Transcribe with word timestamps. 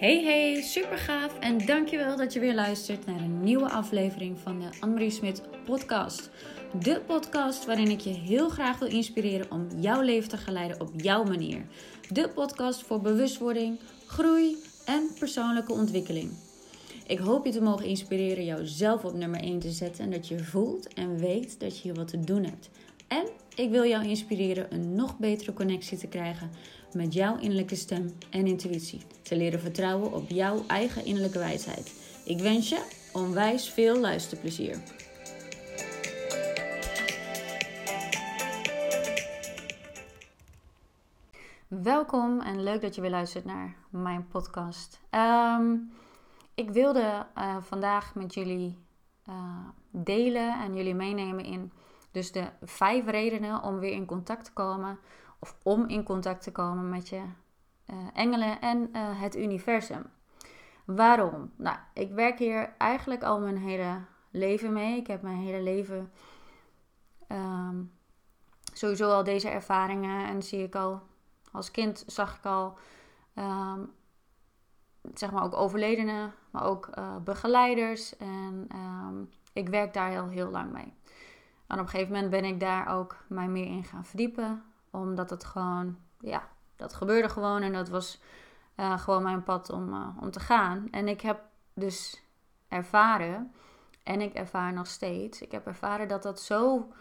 Hey 0.00 0.22
hey, 0.24 0.62
super 0.62 0.98
gaaf 0.98 1.38
en 1.38 1.66
dankjewel 1.66 2.16
dat 2.16 2.32
je 2.32 2.40
weer 2.40 2.54
luistert 2.54 3.06
naar 3.06 3.20
een 3.20 3.42
nieuwe 3.42 3.70
aflevering 3.70 4.38
van 4.38 4.60
de 4.60 4.68
Annemarie 4.80 5.10
Smit 5.10 5.42
podcast. 5.64 6.30
De 6.82 7.00
podcast 7.06 7.66
waarin 7.66 7.90
ik 7.90 8.00
je 8.00 8.10
heel 8.10 8.48
graag 8.48 8.78
wil 8.78 8.88
inspireren 8.88 9.50
om 9.50 9.66
jouw 9.76 10.00
leven 10.00 10.28
te 10.28 10.36
geleiden 10.36 10.80
op 10.80 10.90
jouw 10.96 11.24
manier. 11.24 11.66
De 12.08 12.28
podcast 12.28 12.82
voor 12.82 13.00
bewustwording, 13.00 13.80
groei 14.06 14.56
en 14.84 15.08
persoonlijke 15.18 15.72
ontwikkeling. 15.72 16.32
Ik 17.06 17.18
hoop 17.18 17.44
je 17.44 17.52
te 17.52 17.62
mogen 17.62 17.86
inspireren 17.86 18.44
jouzelf 18.44 19.04
op 19.04 19.14
nummer 19.14 19.40
1 19.40 19.58
te 19.58 19.70
zetten 19.70 20.04
en 20.04 20.10
dat 20.10 20.28
je 20.28 20.38
voelt 20.38 20.94
en 20.94 21.18
weet 21.18 21.60
dat 21.60 21.76
je 21.76 21.82
hier 21.82 21.94
wat 21.94 22.08
te 22.08 22.20
doen 22.20 22.44
hebt. 22.44 22.70
En 23.08 23.26
ik 23.54 23.70
wil 23.70 23.84
jou 23.84 24.08
inspireren 24.08 24.74
een 24.74 24.94
nog 24.94 25.18
betere 25.18 25.52
connectie 25.52 25.98
te 25.98 26.06
krijgen 26.06 26.50
met 26.94 27.12
jouw 27.12 27.36
innerlijke 27.36 27.76
stem 27.76 28.14
en 28.30 28.46
intuïtie. 28.46 29.00
Te 29.22 29.36
leren 29.36 29.60
vertrouwen 29.60 30.12
op 30.12 30.28
jouw 30.28 30.64
eigen 30.66 31.04
innerlijke 31.04 31.38
wijsheid. 31.38 31.92
Ik 32.24 32.38
wens 32.38 32.68
je 32.68 33.08
onwijs 33.12 33.70
veel 33.70 34.00
luisterplezier. 34.00 34.78
Welkom 41.68 42.40
en 42.40 42.62
leuk 42.62 42.80
dat 42.80 42.94
je 42.94 43.00
weer 43.00 43.10
luistert 43.10 43.44
naar 43.44 43.76
mijn 43.90 44.26
podcast. 44.28 45.00
Ehm, 45.10 45.76
ik 46.54 46.70
wilde 46.70 47.26
uh, 47.38 47.56
vandaag 47.60 48.14
met 48.14 48.34
jullie 48.34 48.78
uh, 49.28 49.34
delen 49.90 50.60
en 50.60 50.74
jullie 50.74 50.94
meenemen 50.94 51.44
in 51.44 51.72
dus 52.10 52.32
de 52.32 52.44
vijf 52.62 53.06
redenen 53.06 53.62
om 53.62 53.78
weer 53.78 53.92
in 53.92 54.06
contact 54.06 54.44
te 54.44 54.52
komen 54.52 54.98
of 55.40 55.56
om 55.62 55.88
in 55.88 56.02
contact 56.02 56.42
te 56.42 56.52
komen 56.52 56.88
met 56.88 57.08
je 57.08 57.22
uh, 57.86 57.96
engelen 58.12 58.60
en 58.60 58.88
uh, 58.92 59.20
het 59.20 59.36
universum. 59.36 60.02
Waarom? 60.84 61.50
Nou, 61.56 61.76
ik 61.94 62.10
werk 62.10 62.38
hier 62.38 62.74
eigenlijk 62.78 63.22
al 63.22 63.40
mijn 63.40 63.58
hele 63.58 64.00
leven 64.30 64.72
mee. 64.72 64.96
Ik 64.96 65.06
heb 65.06 65.22
mijn 65.22 65.36
hele 65.36 65.62
leven 65.62 66.12
um, 67.28 67.92
sowieso 68.72 69.10
al 69.10 69.24
deze 69.24 69.48
ervaringen 69.48 70.26
en 70.26 70.42
zie 70.42 70.62
ik 70.62 70.74
al 70.74 71.02
als 71.52 71.70
kind 71.70 72.04
zag 72.06 72.36
ik 72.36 72.44
al 72.44 72.78
um, 73.34 73.92
zeg 75.14 75.30
maar 75.30 75.42
ook 75.42 75.54
overledenen, 75.54 76.34
maar 76.50 76.64
ook 76.64 76.90
uh, 76.98 77.16
begeleiders 77.16 78.16
en 78.16 78.66
um, 78.74 79.30
ik 79.52 79.68
werk 79.68 79.94
daar 79.94 80.10
heel 80.10 80.28
heel 80.28 80.50
lang 80.50 80.72
mee. 80.72 80.94
En 81.66 81.78
op 81.78 81.84
een 81.84 81.88
gegeven 81.88 82.12
moment 82.12 82.30
ben 82.30 82.44
ik 82.44 82.60
daar 82.60 82.96
ook 82.98 83.16
mij 83.26 83.48
meer 83.48 83.66
in 83.66 83.84
gaan 83.84 84.04
verdiepen 84.04 84.62
omdat 84.90 85.30
het 85.30 85.44
gewoon, 85.44 85.98
ja, 86.18 86.48
dat 86.76 86.94
gebeurde 86.94 87.28
gewoon 87.28 87.62
en 87.62 87.72
dat 87.72 87.88
was 87.88 88.20
uh, 88.76 88.98
gewoon 88.98 89.22
mijn 89.22 89.42
pad 89.42 89.70
om, 89.70 89.94
uh, 89.94 90.08
om 90.20 90.30
te 90.30 90.40
gaan. 90.40 90.88
En 90.90 91.08
ik 91.08 91.20
heb 91.20 91.42
dus 91.74 92.22
ervaren, 92.68 93.54
en 94.02 94.20
ik 94.20 94.34
ervaar 94.34 94.72
nog 94.72 94.86
steeds, 94.86 95.42
ik 95.42 95.52
heb 95.52 95.66
ervaren 95.66 96.08
dat 96.08 96.22
dat 96.22 96.40
zo, 96.40 96.92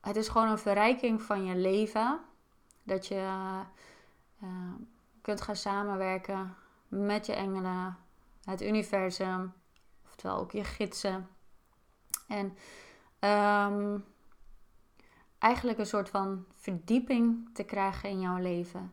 het 0.00 0.16
is 0.16 0.28
gewoon 0.28 0.48
een 0.48 0.58
verrijking 0.58 1.22
van 1.22 1.44
je 1.44 1.56
leven. 1.56 2.20
Dat 2.82 3.06
je 3.06 3.28
uh, 4.42 4.74
kunt 5.22 5.40
gaan 5.40 5.56
samenwerken 5.56 6.56
met 6.88 7.26
je 7.26 7.32
engelen, 7.32 7.96
het 8.44 8.62
universum, 8.62 9.52
oftewel 10.04 10.38
ook 10.38 10.52
je 10.52 10.64
gidsen. 10.64 11.28
En 12.28 12.56
um, 13.70 14.04
eigenlijk 15.38 15.78
een 15.78 15.86
soort 15.86 16.08
van 16.08 16.44
verdieping 16.54 17.48
te 17.52 17.64
krijgen 17.64 18.08
in 18.08 18.20
jouw 18.20 18.38
leven. 18.38 18.92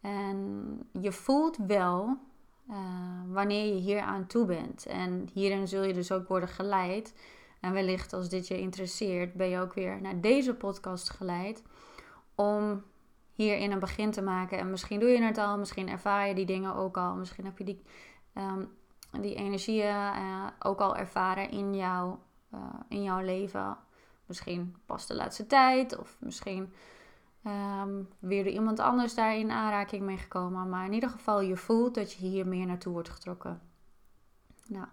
En 0.00 0.78
je 1.00 1.12
voelt 1.12 1.56
wel 1.56 2.16
uh, 2.70 2.76
wanneer 3.26 3.74
je 3.74 3.80
hier 3.80 4.00
aan 4.00 4.26
toe 4.26 4.46
bent. 4.46 4.86
En 4.86 5.28
hierin 5.32 5.68
zul 5.68 5.82
je 5.82 5.92
dus 5.92 6.12
ook 6.12 6.28
worden 6.28 6.48
geleid. 6.48 7.14
En 7.60 7.72
wellicht 7.72 8.12
als 8.12 8.28
dit 8.28 8.48
je 8.48 8.58
interesseert, 8.58 9.34
ben 9.34 9.48
je 9.48 9.60
ook 9.60 9.74
weer 9.74 10.00
naar 10.00 10.20
deze 10.20 10.54
podcast 10.54 11.10
geleid. 11.10 11.62
Om 12.34 12.82
hierin 13.32 13.72
een 13.72 13.78
begin 13.78 14.10
te 14.10 14.22
maken. 14.22 14.58
En 14.58 14.70
misschien 14.70 15.00
doe 15.00 15.08
je 15.08 15.22
het 15.22 15.38
al, 15.38 15.58
misschien 15.58 15.88
ervaar 15.88 16.28
je 16.28 16.34
die 16.34 16.46
dingen 16.46 16.74
ook 16.74 16.96
al. 16.96 17.14
Misschien 17.14 17.44
heb 17.44 17.58
je 17.58 17.64
die, 17.64 17.82
um, 18.34 18.70
die 19.20 19.34
energieën 19.34 19.94
uh, 19.96 20.46
ook 20.58 20.80
al 20.80 20.96
ervaren 20.96 21.50
in, 21.50 21.74
jou, 21.74 22.16
uh, 22.54 22.60
in 22.88 23.02
jouw 23.02 23.20
leven 23.20 23.76
Misschien 24.32 24.76
pas 24.86 25.06
de 25.06 25.14
laatste 25.14 25.46
tijd. 25.46 25.98
Of 25.98 26.16
misschien 26.20 26.72
um, 27.46 28.08
weer 28.18 28.44
door 28.44 28.52
iemand 28.52 28.80
anders 28.80 29.14
daar 29.14 29.36
in 29.36 29.50
aanraking 29.50 30.02
mee 30.02 30.16
gekomen. 30.16 30.68
Maar 30.68 30.86
in 30.86 30.92
ieder 30.92 31.08
geval, 31.08 31.40
je 31.40 31.56
voelt 31.56 31.94
dat 31.94 32.12
je 32.12 32.26
hier 32.26 32.46
meer 32.46 32.66
naartoe 32.66 32.92
wordt 32.92 33.08
getrokken. 33.08 33.60
Nou, 34.66 34.86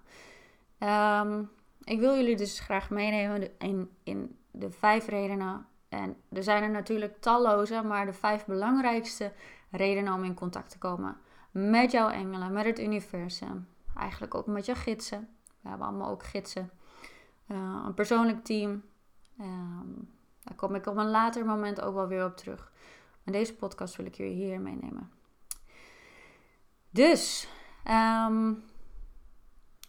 um, 1.29 1.50
ik 1.83 2.00
wil 2.00 2.16
jullie 2.16 2.35
dus 2.35 2.59
graag 2.59 2.89
meenemen 2.89 3.59
in, 3.59 3.89
in 4.03 4.38
de 4.51 4.72
vijf 4.72 5.07
redenen. 5.07 5.66
En 5.89 6.16
er 6.29 6.44
zijn 6.44 6.63
er 6.63 6.69
natuurlijk 6.69 7.21
talloze, 7.21 7.81
maar 7.81 8.06
de 8.06 8.13
vijf 8.13 8.45
belangrijkste 8.45 9.33
redenen 9.71 10.13
om 10.13 10.23
in 10.23 10.33
contact 10.33 10.69
te 10.69 10.77
komen 10.77 11.17
met 11.51 11.91
jouw 11.91 12.09
engelen, 12.09 12.53
met 12.53 12.66
het 12.66 12.79
universum. 12.79 13.67
Eigenlijk 13.95 14.35
ook 14.35 14.47
met 14.47 14.66
je 14.66 14.75
gidsen. 14.75 15.29
We 15.61 15.69
hebben 15.69 15.88
allemaal 15.88 16.09
ook 16.09 16.23
gidsen. 16.23 16.69
Uh, 17.47 17.83
een 17.85 17.94
persoonlijk 17.94 18.44
team, 18.44 18.83
Um, 19.39 20.09
daar 20.44 20.55
kom 20.55 20.75
ik 20.75 20.85
op 20.85 20.97
een 20.97 21.09
later 21.09 21.45
moment 21.45 21.81
ook 21.81 21.94
wel 21.94 22.07
weer 22.07 22.25
op 22.25 22.38
terug. 22.38 22.72
Maar 23.23 23.33
deze 23.33 23.55
podcast 23.55 23.95
wil 23.95 24.05
ik 24.05 24.16
jullie 24.16 24.33
hier 24.33 24.61
meenemen. 24.61 25.11
Dus, 26.89 27.47
um, 27.88 28.63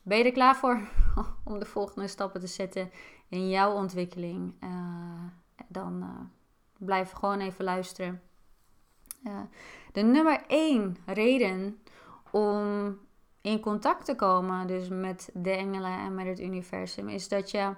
ben 0.02 0.18
je 0.18 0.24
er 0.24 0.32
klaar 0.32 0.56
voor 0.56 0.80
om 1.44 1.58
de 1.58 1.64
volgende 1.64 2.08
stappen 2.08 2.40
te 2.40 2.46
zetten 2.46 2.90
in 3.28 3.48
jouw 3.48 3.72
ontwikkeling? 3.72 4.54
Uh, 4.64 5.24
dan 5.68 6.02
uh, 6.02 6.20
blijf 6.78 7.10
gewoon 7.10 7.40
even 7.40 7.64
luisteren. 7.64 8.22
Uh, 9.24 9.40
de 9.92 10.02
nummer 10.02 10.44
één 10.46 10.96
reden 11.06 11.82
om 12.30 12.98
in 13.40 13.60
contact 13.60 14.04
te 14.04 14.16
komen, 14.16 14.66
dus 14.66 14.88
met 14.88 15.30
de 15.34 15.50
engelen 15.50 15.98
en 15.98 16.14
met 16.14 16.26
het 16.26 16.40
universum, 16.40 17.08
is 17.08 17.28
dat 17.28 17.50
je 17.50 17.74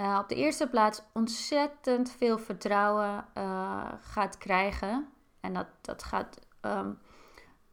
uh, 0.00 0.18
op 0.22 0.28
de 0.28 0.34
eerste 0.34 0.68
plaats 0.68 1.02
ontzettend 1.12 2.10
veel 2.10 2.38
vertrouwen 2.38 3.24
uh, 3.36 3.84
gaat 4.00 4.38
krijgen. 4.38 5.08
En 5.40 5.54
dat, 5.54 5.66
dat, 5.80 6.02
gaat, 6.02 6.38
um, 6.60 6.98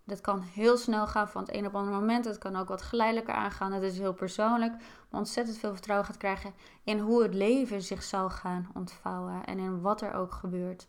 dat 0.04 0.22
kan 0.22 0.42
heel 0.42 0.78
snel 0.78 1.08
gaan 1.08 1.30
van 1.30 1.42
het 1.42 1.54
een 1.54 1.66
op 1.66 1.72
het 1.72 1.82
andere 1.82 2.00
moment. 2.00 2.26
Het 2.26 2.38
kan 2.38 2.56
ook 2.56 2.68
wat 2.68 2.82
geleidelijker 2.82 3.34
aangaan. 3.34 3.72
Dat 3.72 3.84
is 3.84 3.98
heel 3.98 4.14
persoonlijk. 4.14 4.72
Maar 5.10 5.20
ontzettend 5.20 5.58
veel 5.58 5.74
vertrouwen 5.74 6.08
gaat 6.08 6.18
krijgen 6.18 6.54
in 6.84 7.00
hoe 7.00 7.24
het 7.24 7.34
leven 7.34 7.82
zich 7.82 8.04
zal 8.04 8.30
gaan 8.30 8.70
ontvouwen. 8.74 9.46
En 9.46 9.60
in 9.60 9.82
wat 9.82 10.02
er 10.02 10.14
ook 10.14 10.34
gebeurt. 10.34 10.88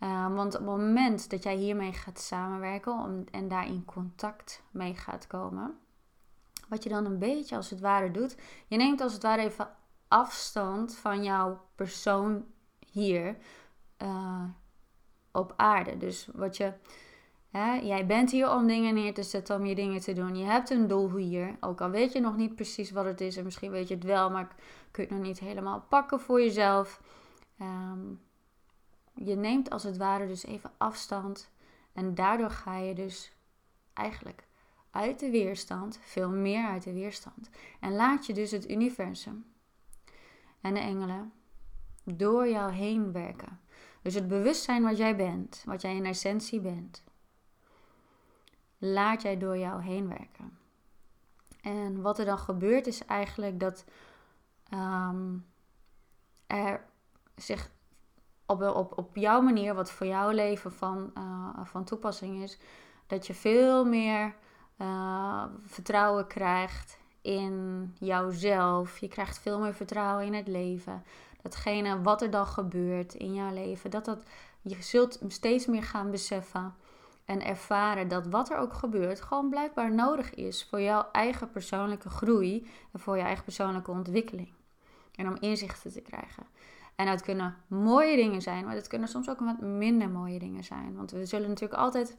Uh, 0.00 0.34
want 0.34 0.54
op 0.54 0.60
het 0.60 0.70
moment 0.70 1.30
dat 1.30 1.42
jij 1.42 1.54
hiermee 1.54 1.92
gaat 1.92 2.20
samenwerken 2.20 2.92
om, 2.92 3.24
en 3.30 3.48
daar 3.48 3.66
in 3.66 3.84
contact 3.84 4.62
mee 4.70 4.94
gaat 4.94 5.26
komen, 5.26 5.78
wat 6.68 6.82
je 6.82 6.88
dan 6.88 7.04
een 7.04 7.18
beetje 7.18 7.56
als 7.56 7.70
het 7.70 7.80
ware 7.80 8.10
doet, 8.10 8.36
je 8.66 8.76
neemt 8.76 9.00
als 9.00 9.12
het 9.12 9.22
ware 9.22 9.42
even 9.42 9.68
afstand 10.12 10.94
van 10.94 11.22
jouw 11.22 11.60
persoon 11.74 12.44
hier 12.90 13.36
uh, 14.02 14.44
op 15.32 15.52
aarde. 15.56 15.96
Dus 15.96 16.28
wat 16.32 16.56
je, 16.56 16.72
hè, 17.50 17.72
jij 17.74 18.06
bent 18.06 18.30
hier 18.30 18.50
om 18.50 18.66
dingen 18.66 18.94
neer 18.94 19.14
te 19.14 19.22
zetten, 19.22 19.56
om 19.56 19.66
je 19.66 19.74
dingen 19.74 20.00
te 20.00 20.12
doen. 20.12 20.36
Je 20.36 20.44
hebt 20.44 20.70
een 20.70 20.86
doel 20.86 21.16
hier, 21.16 21.56
ook 21.60 21.80
al 21.80 21.90
weet 21.90 22.12
je 22.12 22.20
nog 22.20 22.36
niet 22.36 22.54
precies 22.54 22.90
wat 22.90 23.04
het 23.04 23.20
is 23.20 23.36
en 23.36 23.44
misschien 23.44 23.70
weet 23.70 23.88
je 23.88 23.94
het 23.94 24.04
wel, 24.04 24.30
maar 24.30 24.54
kun 24.90 25.02
je 25.02 25.08
het 25.08 25.18
nog 25.18 25.26
niet 25.28 25.38
helemaal 25.38 25.84
pakken 25.88 26.20
voor 26.20 26.40
jezelf. 26.40 27.00
Um, 27.60 28.20
je 29.14 29.34
neemt 29.34 29.70
als 29.70 29.82
het 29.82 29.96
ware 29.96 30.26
dus 30.26 30.44
even 30.44 30.70
afstand 30.78 31.50
en 31.92 32.14
daardoor 32.14 32.50
ga 32.50 32.76
je 32.76 32.94
dus 32.94 33.32
eigenlijk 33.92 34.46
uit 34.90 35.18
de 35.18 35.30
weerstand, 35.30 35.98
veel 36.02 36.30
meer 36.30 36.66
uit 36.66 36.82
de 36.82 36.92
weerstand. 36.92 37.50
En 37.80 37.92
laat 37.92 38.26
je 38.26 38.32
dus 38.32 38.50
het 38.50 38.70
universum 38.70 39.51
en 40.62 40.74
de 40.74 40.80
engelen 40.80 41.32
door 42.04 42.48
jou 42.48 42.72
heen 42.72 43.12
werken. 43.12 43.60
Dus 44.02 44.14
het 44.14 44.28
bewustzijn 44.28 44.82
wat 44.82 44.96
jij 44.96 45.16
bent, 45.16 45.62
wat 45.66 45.80
jij 45.80 45.96
in 45.96 46.06
essentie 46.06 46.60
bent, 46.60 47.04
laat 48.78 49.22
jij 49.22 49.38
door 49.38 49.58
jou 49.58 49.82
heen 49.82 50.08
werken. 50.08 50.58
En 51.60 52.00
wat 52.00 52.18
er 52.18 52.24
dan 52.24 52.38
gebeurt 52.38 52.86
is 52.86 53.04
eigenlijk 53.04 53.60
dat 53.60 53.84
um, 54.74 55.46
er 56.46 56.84
zich 57.34 57.70
op, 58.46 58.62
op, 58.62 58.98
op 58.98 59.16
jouw 59.16 59.40
manier, 59.40 59.74
wat 59.74 59.90
voor 59.90 60.06
jouw 60.06 60.30
leven 60.30 60.72
van, 60.72 61.10
uh, 61.18 61.64
van 61.64 61.84
toepassing 61.84 62.42
is, 62.42 62.58
dat 63.06 63.26
je 63.26 63.34
veel 63.34 63.84
meer 63.84 64.34
uh, 64.78 65.44
vertrouwen 65.64 66.26
krijgt 66.26 66.98
in 67.22 67.94
jouzelf. 67.98 68.98
Je 68.98 69.08
krijgt 69.08 69.38
veel 69.38 69.60
meer 69.60 69.74
vertrouwen 69.74 70.26
in 70.26 70.34
het 70.34 70.48
leven. 70.48 71.02
Datgene 71.42 72.02
wat 72.02 72.22
er 72.22 72.30
dan 72.30 72.46
gebeurt 72.46 73.14
in 73.14 73.34
jouw 73.34 73.52
leven, 73.52 73.90
dat 73.90 74.04
dat, 74.04 74.22
je 74.62 74.82
zult 74.82 75.20
steeds 75.28 75.66
meer 75.66 75.82
gaan 75.82 76.10
beseffen. 76.10 76.74
En 77.24 77.44
ervaren 77.44 78.08
dat 78.08 78.26
wat 78.26 78.50
er 78.50 78.56
ook 78.56 78.72
gebeurt, 78.72 79.20
gewoon 79.20 79.48
blijkbaar 79.48 79.94
nodig 79.94 80.34
is 80.34 80.66
voor 80.70 80.80
jouw 80.80 81.08
eigen 81.12 81.50
persoonlijke 81.50 82.08
groei 82.08 82.66
en 82.92 83.00
voor 83.00 83.16
je 83.16 83.22
eigen 83.22 83.44
persoonlijke 83.44 83.90
ontwikkeling. 83.90 84.52
En 85.14 85.28
om 85.28 85.36
inzichten 85.40 85.92
te 85.92 86.00
krijgen. 86.00 86.46
En 86.94 87.06
dat 87.06 87.22
kunnen 87.22 87.56
mooie 87.66 88.16
dingen 88.16 88.42
zijn, 88.42 88.64
maar 88.64 88.74
dat 88.74 88.86
kunnen 88.86 89.08
soms 89.08 89.28
ook 89.30 89.40
wat 89.40 89.60
minder 89.60 90.08
mooie 90.08 90.38
dingen 90.38 90.64
zijn. 90.64 90.94
Want 90.96 91.10
we 91.10 91.26
zullen 91.26 91.48
natuurlijk 91.48 91.80
altijd 91.80 92.16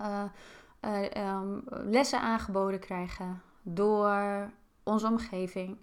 uh, 0.00 0.24
um, 1.16 1.62
lessen 1.68 2.20
aangeboden 2.20 2.80
krijgen 2.80 3.42
door 3.74 4.50
onze 4.82 5.06
omgeving. 5.06 5.78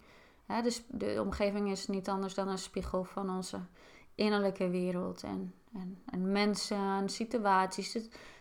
dus 0.64 0.84
de 0.88 1.22
omgeving 1.22 1.72
is 1.72 1.88
niet 1.88 2.10
anders 2.10 2.34
dan 2.34 2.48
een 2.48 2.58
spiegel 2.58 3.04
van 3.04 3.30
onze 3.30 3.60
innerlijke 4.16 4.70
wereld 4.70 5.24
en, 5.24 5.54
en, 5.74 6.02
en 6.06 6.32
mensen 6.32 7.10
situaties. 7.10 7.98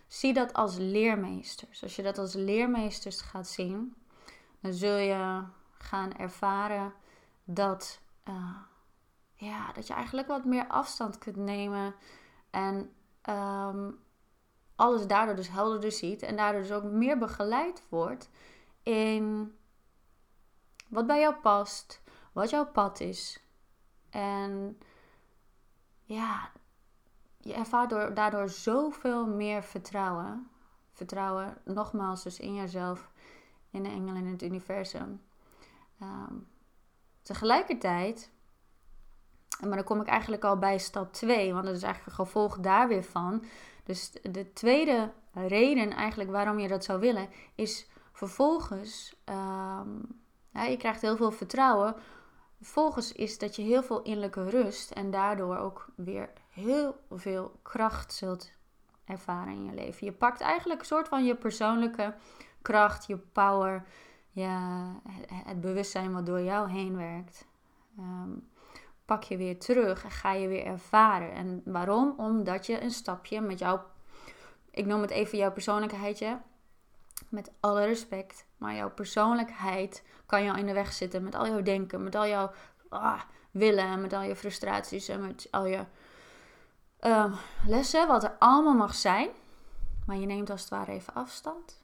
zie 0.06 0.32
dat 0.32 0.52
als 0.52 0.76
leermeesters. 0.76 1.82
Als 1.82 1.96
je 1.96 2.02
dat 2.02 2.18
als 2.18 2.34
leermeesters 2.34 3.20
gaat 3.20 3.48
zien, 3.48 3.94
dan 4.60 4.72
zul 4.72 4.96
je 4.96 5.42
gaan 5.78 6.12
ervaren 6.16 6.92
dat, 7.44 8.00
uh, 8.28 8.56
ja, 9.34 9.72
dat 9.72 9.86
je 9.86 9.94
eigenlijk 9.94 10.28
wat 10.28 10.44
meer 10.44 10.66
afstand 10.66 11.18
kunt 11.18 11.36
nemen 11.36 11.94
en 12.50 12.90
um, 13.30 13.98
alles 14.76 15.06
daardoor 15.06 15.34
dus 15.34 15.50
helderder 15.50 15.92
ziet 15.92 16.22
en 16.22 16.36
daardoor 16.36 16.60
dus 16.60 16.72
ook 16.72 16.84
meer 16.84 17.18
begeleid 17.18 17.82
wordt 17.88 18.30
in 18.84 19.54
wat 20.88 21.06
bij 21.06 21.20
jou 21.20 21.34
past, 21.34 22.02
wat 22.32 22.50
jouw 22.50 22.66
pad 22.66 23.00
is. 23.00 23.42
En 24.10 24.78
ja, 26.02 26.50
je 27.40 27.54
ervaart 27.54 27.90
door, 27.90 28.14
daardoor 28.14 28.48
zoveel 28.48 29.26
meer 29.26 29.62
vertrouwen. 29.62 30.48
Vertrouwen, 30.92 31.56
nogmaals, 31.64 32.22
dus 32.22 32.40
in 32.40 32.54
jezelf, 32.54 33.10
in 33.70 33.82
de 33.82 33.88
engelen, 33.88 34.24
in 34.24 34.32
het 34.32 34.42
universum. 34.42 35.22
Ehm, 36.00 36.34
tegelijkertijd, 37.22 38.30
maar 39.60 39.76
dan 39.76 39.84
kom 39.84 40.00
ik 40.00 40.06
eigenlijk 40.06 40.44
al 40.44 40.58
bij 40.58 40.78
stap 40.78 41.12
2, 41.12 41.52
want 41.52 41.64
dat 41.64 41.76
is 41.76 41.82
eigenlijk 41.82 42.18
een 42.18 42.24
gevolg 42.24 42.58
daar 42.58 42.88
weer 42.88 43.04
van. 43.04 43.44
Dus 43.84 44.12
de 44.22 44.52
tweede 44.52 45.12
reden 45.32 45.90
eigenlijk 45.90 46.30
waarom 46.30 46.58
je 46.58 46.68
dat 46.68 46.84
zou 46.84 47.00
willen, 47.00 47.28
is 47.54 47.88
vervolgens, 48.14 49.14
um, 49.24 50.22
je 50.52 50.76
krijgt 50.76 51.00
heel 51.00 51.16
veel 51.16 51.30
vertrouwen. 51.30 51.94
Vervolgens 52.56 53.12
is 53.12 53.38
dat 53.38 53.56
je 53.56 53.62
heel 53.62 53.82
veel 53.82 54.02
innerlijke 54.02 54.50
rust 54.50 54.90
en 54.90 55.10
daardoor 55.10 55.56
ook 55.56 55.88
weer 55.96 56.30
heel 56.50 56.96
veel 57.10 57.58
kracht 57.62 58.12
zult 58.12 58.52
ervaren 59.04 59.52
in 59.52 59.64
je 59.64 59.74
leven. 59.74 60.06
Je 60.06 60.12
pakt 60.12 60.40
eigenlijk 60.40 60.80
een 60.80 60.86
soort 60.86 61.08
van 61.08 61.24
je 61.24 61.34
persoonlijke 61.34 62.14
kracht, 62.62 63.06
je 63.06 63.16
power, 63.16 63.86
ja, 64.30 64.92
het 65.28 65.60
bewustzijn 65.60 66.12
wat 66.12 66.26
door 66.26 66.40
jou 66.40 66.70
heen 66.70 66.96
werkt. 66.96 67.46
Ehm, 67.98 68.30
pak 69.04 69.22
je 69.22 69.36
weer 69.36 69.58
terug 69.58 70.04
en 70.04 70.10
ga 70.10 70.32
je 70.32 70.48
weer 70.48 70.64
ervaren. 70.64 71.32
En 71.32 71.62
waarom? 71.64 72.14
Omdat 72.16 72.66
je 72.66 72.82
een 72.82 72.90
stapje 72.90 73.40
met 73.40 73.58
jouw, 73.58 73.84
ik 74.70 74.86
noem 74.86 75.00
het 75.00 75.10
even 75.10 75.38
jouw 75.38 75.52
persoonlijkheidje, 75.52 76.40
met 77.28 77.52
alle 77.60 77.84
respect, 77.84 78.46
maar 78.56 78.74
jouw 78.74 78.90
persoonlijkheid 78.90 80.02
kan 80.26 80.44
jou 80.44 80.58
in 80.58 80.66
de 80.66 80.72
weg 80.72 80.92
zitten 80.92 81.22
met 81.22 81.34
al 81.34 81.46
jouw 81.46 81.62
denken, 81.62 82.02
met 82.02 82.14
al 82.14 82.26
jouw 82.26 82.50
ah, 82.88 83.20
willen, 83.50 84.00
met 84.00 84.12
al 84.12 84.22
je 84.22 84.36
frustraties 84.36 85.08
en 85.08 85.20
met 85.20 85.48
al 85.50 85.66
je 85.66 85.84
uh, 87.00 87.38
lessen, 87.66 88.08
wat 88.08 88.24
er 88.24 88.36
allemaal 88.38 88.74
mag 88.74 88.94
zijn. 88.94 89.28
Maar 90.06 90.16
je 90.16 90.26
neemt 90.26 90.50
als 90.50 90.60
het 90.60 90.70
ware 90.70 90.92
even 90.92 91.14
afstand. 91.14 91.82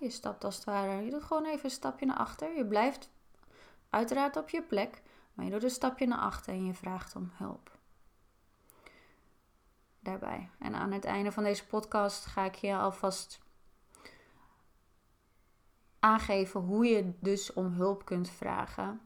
Je 0.00 0.10
stapt 0.10 0.44
als 0.44 0.54
het 0.54 0.64
ware, 0.64 1.04
je 1.04 1.10
doet 1.10 1.22
gewoon 1.22 1.44
even 1.44 1.64
een 1.64 1.70
stapje 1.70 2.06
naar 2.06 2.16
achter. 2.16 2.56
Je 2.56 2.66
blijft 2.66 3.10
uiteraard 3.90 4.36
op 4.36 4.48
je 4.48 4.62
plek, 4.62 5.02
maar 5.34 5.44
je 5.44 5.50
doet 5.50 5.62
een 5.62 5.70
stapje 5.70 6.06
naar 6.06 6.18
achter 6.18 6.52
en 6.52 6.64
je 6.64 6.74
vraagt 6.74 7.16
om 7.16 7.30
hulp. 7.32 7.70
Daarbij. 10.00 10.50
En 10.58 10.74
aan 10.74 10.92
het 10.92 11.04
einde 11.04 11.32
van 11.32 11.42
deze 11.42 11.66
podcast 11.66 12.26
ga 12.26 12.44
ik 12.44 12.54
je 12.54 12.76
alvast 12.76 13.40
aangeven 16.02 16.60
hoe 16.60 16.86
je 16.86 17.12
dus 17.20 17.52
om 17.52 17.66
hulp 17.72 18.04
kunt 18.04 18.30
vragen. 18.30 19.00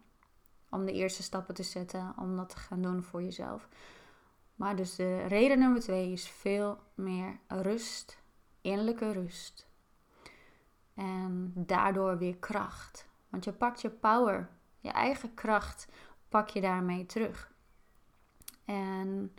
Om 0.70 0.84
de 0.84 0.92
eerste 0.92 1.22
stappen 1.22 1.54
te 1.54 1.62
zetten, 1.62 2.14
om 2.18 2.36
dat 2.36 2.48
te 2.48 2.56
gaan 2.56 2.82
doen 2.82 3.02
voor 3.02 3.22
jezelf. 3.22 3.68
Maar 4.54 4.76
dus 4.76 4.96
de 4.96 5.26
reden 5.26 5.58
nummer 5.58 5.80
twee 5.80 6.12
is 6.12 6.28
veel 6.28 6.78
meer 6.94 7.38
rust, 7.48 8.18
innerlijke 8.60 9.12
rust. 9.12 9.66
En 10.94 11.52
daardoor 11.54 12.18
weer 12.18 12.36
kracht. 12.36 13.06
Want 13.28 13.44
je 13.44 13.52
pakt 13.52 13.80
je 13.80 13.90
power, 13.90 14.48
je 14.80 14.90
eigen 14.90 15.34
kracht, 15.34 15.88
pak 16.28 16.48
je 16.48 16.60
daarmee 16.60 17.06
terug. 17.06 17.52
En 18.64 19.34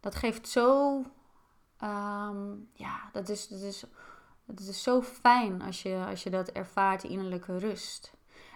dat 0.00 0.14
geeft 0.14 0.48
zo, 0.48 1.02
ehm, 1.76 2.54
ja, 2.72 3.10
dat 3.12 3.28
is, 3.28 3.48
dat 3.48 3.60
is 3.60 3.84
het 4.46 4.60
is 4.60 4.82
zo 4.82 5.02
fijn 5.02 5.62
als 5.62 5.82
je, 5.82 6.04
als 6.08 6.22
je 6.22 6.30
dat 6.30 6.48
ervaart, 6.48 7.04
innerlijke 7.04 7.58
rust. 7.58 8.14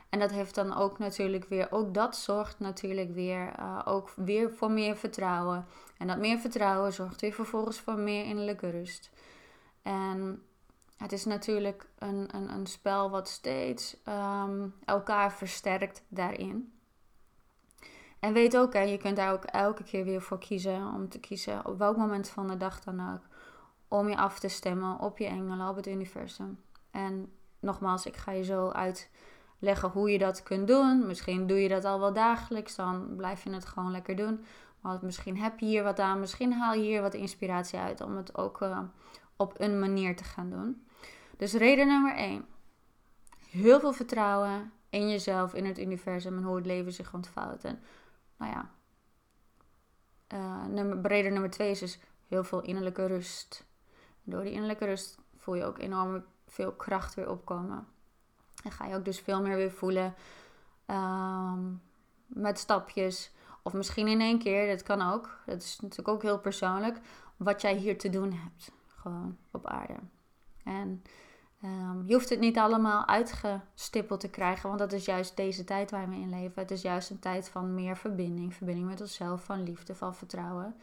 En 0.09 0.19
dat 0.19 0.31
heeft 0.31 0.55
dan 0.55 0.77
ook 0.77 0.99
natuurlijk 0.99 1.45
weer, 1.45 1.67
ook 1.71 1.95
dat 1.95 2.17
zorgt 2.17 2.59
natuurlijk 2.59 3.15
weer, 3.15 3.59
uh, 3.59 3.83
ook 3.85 4.13
weer 4.17 4.51
voor 4.51 4.71
meer 4.71 4.97
vertrouwen. 4.97 5.67
En 5.99 6.07
dat 6.07 6.19
meer 6.19 6.39
vertrouwen 6.39 6.93
zorgt 6.93 7.21
weer 7.21 7.33
vervolgens 7.33 7.81
voor 7.81 7.99
meer 7.99 8.25
innerlijke 8.25 8.71
rust. 8.71 9.11
En 9.83 10.43
het 10.97 11.13
is 11.13 11.25
natuurlijk 11.25 11.87
een, 11.99 12.29
een, 12.37 12.51
een 12.51 12.67
spel 12.67 13.11
wat 13.11 13.29
steeds 13.29 13.97
ehm, 14.05 14.69
elkaar 14.85 15.33
versterkt 15.33 16.05
daarin. 16.09 16.73
En 18.21 18.33
weet 18.33 18.57
ook, 18.57 18.73
hè, 18.73 18.81
je 18.81 18.97
kunt 18.97 19.17
daar 19.17 19.33
ook 19.33 19.45
elke 19.45 19.83
keer 19.83 20.05
weer 20.05 20.23
voor 20.23 20.39
kiezen 20.39 20.87
om 20.95 21.09
te 21.09 21.21
kiezen 21.21 21.67
op 21.67 21.79
welk 21.79 21.97
moment 21.97 22.29
van 22.29 22.47
de 22.47 22.57
dag 22.57 22.81
dan 22.81 23.15
ook 23.15 23.23
om 23.91 24.09
je 24.09 24.17
af 24.17 24.39
te 24.39 24.49
stemmen 24.49 24.99
op 24.99 25.19
je 25.19 25.27
engelen, 25.27 25.69
op 25.69 25.77
het 25.77 25.87
universum. 25.87 26.59
En 26.91 27.33
nogmaals, 27.61 28.07
ik 28.07 28.17
ga 28.17 28.33
je 28.33 28.45
zo 28.45 28.69
uitleggen 28.69 29.89
hoe 29.91 30.11
je 30.11 30.19
dat 30.19 30.43
kunt 30.43 30.69
doen. 30.69 31.07
Misschien 31.07 31.47
doe 31.47 31.63
je 31.63 31.69
dat 31.69 31.85
al 31.85 32.01
wel 32.01 32.13
dagelijks, 32.13 32.77
dan 32.77 33.17
blijf 33.17 33.45
je 33.45 33.51
het 33.51 33.67
gewoon 33.67 33.91
lekker 33.91 34.17
doen. 34.17 34.45
Maar 34.81 34.99
misschien 35.03 35.39
heb 35.39 35.59
je 35.59 35.67
hier 35.67 35.83
wat 35.83 35.99
aan, 35.99 36.21
misschien 36.21 36.53
haal 36.53 36.75
je 36.75 36.81
hier 36.81 37.03
wat 37.03 37.15
inspiratie 37.15 37.79
uit 37.79 38.01
om 38.01 38.17
het 38.17 38.37
ook 38.37 38.61
uh, 38.61 38.81
op 39.37 39.61
een 39.61 39.79
manier 39.79 40.17
te 40.17 40.25
gaan 40.25 40.51
doen. 40.51 40.87
Dus 41.37 41.53
reden 41.53 41.87
nummer 41.87 42.17
1. 42.17 42.47
Heel 43.51 43.81
veel 43.81 43.93
vertrouwen 43.93 44.73
in 44.89 45.11
jezelf, 45.11 45.55
in 45.55 45.65
het 45.65 45.79
universum 45.79 46.37
en 46.37 46.43
hoe 46.43 46.57
het 46.57 46.67
leven 46.67 46.93
zich 46.93 47.15
ontvouwt. 47.15 47.65
En 47.65 47.83
nou 48.37 48.53
ja, 48.53 48.71
uh, 50.33 50.67
nummer, 50.67 51.07
reden 51.07 51.33
nummer 51.33 51.51
2 51.51 51.71
is 51.71 51.79
dus 51.79 51.99
heel 52.29 52.45
veel 52.45 52.63
innerlijke 52.63 53.07
rust. 53.07 53.69
Door 54.23 54.43
die 54.43 54.53
innerlijke 54.53 54.85
rust 54.85 55.19
voel 55.37 55.55
je 55.55 55.65
ook 55.65 55.79
enorm 55.79 56.25
veel 56.47 56.73
kracht 56.73 57.15
weer 57.15 57.31
opkomen. 57.31 57.87
En 58.65 58.73
ga 58.73 58.87
je 58.87 58.95
ook 58.95 59.05
dus 59.05 59.21
veel 59.21 59.43
meer 59.43 59.57
weer 59.57 59.73
voelen 59.73 60.15
ehm, 60.87 61.61
met 62.27 62.59
stapjes. 62.59 63.33
Of 63.63 63.73
misschien 63.73 64.09
in 64.09 64.21
één 64.21 64.39
keer, 64.39 64.69
dat 64.69 64.83
kan 64.83 65.03
ook. 65.13 65.39
Dat 65.47 65.63
is 65.63 65.81
natuurlijk 65.81 66.09
ook 66.09 66.23
heel 66.23 66.39
persoonlijk. 66.39 67.01
Wat 67.37 67.61
jij 67.61 67.75
hier 67.75 67.99
te 67.99 68.11
doen 68.11 68.33
hebt. 68.33 68.73
Gewoon 68.87 69.37
op 69.51 69.67
aarde. 69.67 69.95
En 70.65 71.03
ehm, 71.63 72.07
je 72.07 72.15
hoeft 72.15 72.29
het 72.29 72.41
niet 72.41 72.59
allemaal 72.59 73.07
uitgestippeld 73.07 74.21
te 74.21 74.31
krijgen. 74.31 74.69
Want 74.69 74.81
dat 74.81 74.93
is 74.93 75.05
juist 75.05 75.37
deze 75.37 75.65
tijd 75.65 75.91
waar 75.91 76.09
we 76.09 76.15
in 76.15 76.31
leven. 76.31 76.63
Het 76.63 76.71
is 76.71 76.83
juist 76.83 77.11
een 77.11 77.19
tijd 77.19 77.49
van 77.49 77.75
meer 77.75 77.97
verbinding. 77.97 78.55
Verbinding 78.55 78.89
met 78.89 79.01
onszelf, 79.01 79.45
van 79.45 79.63
liefde, 79.63 79.95
van 79.95 80.15
vertrouwen. 80.15 80.77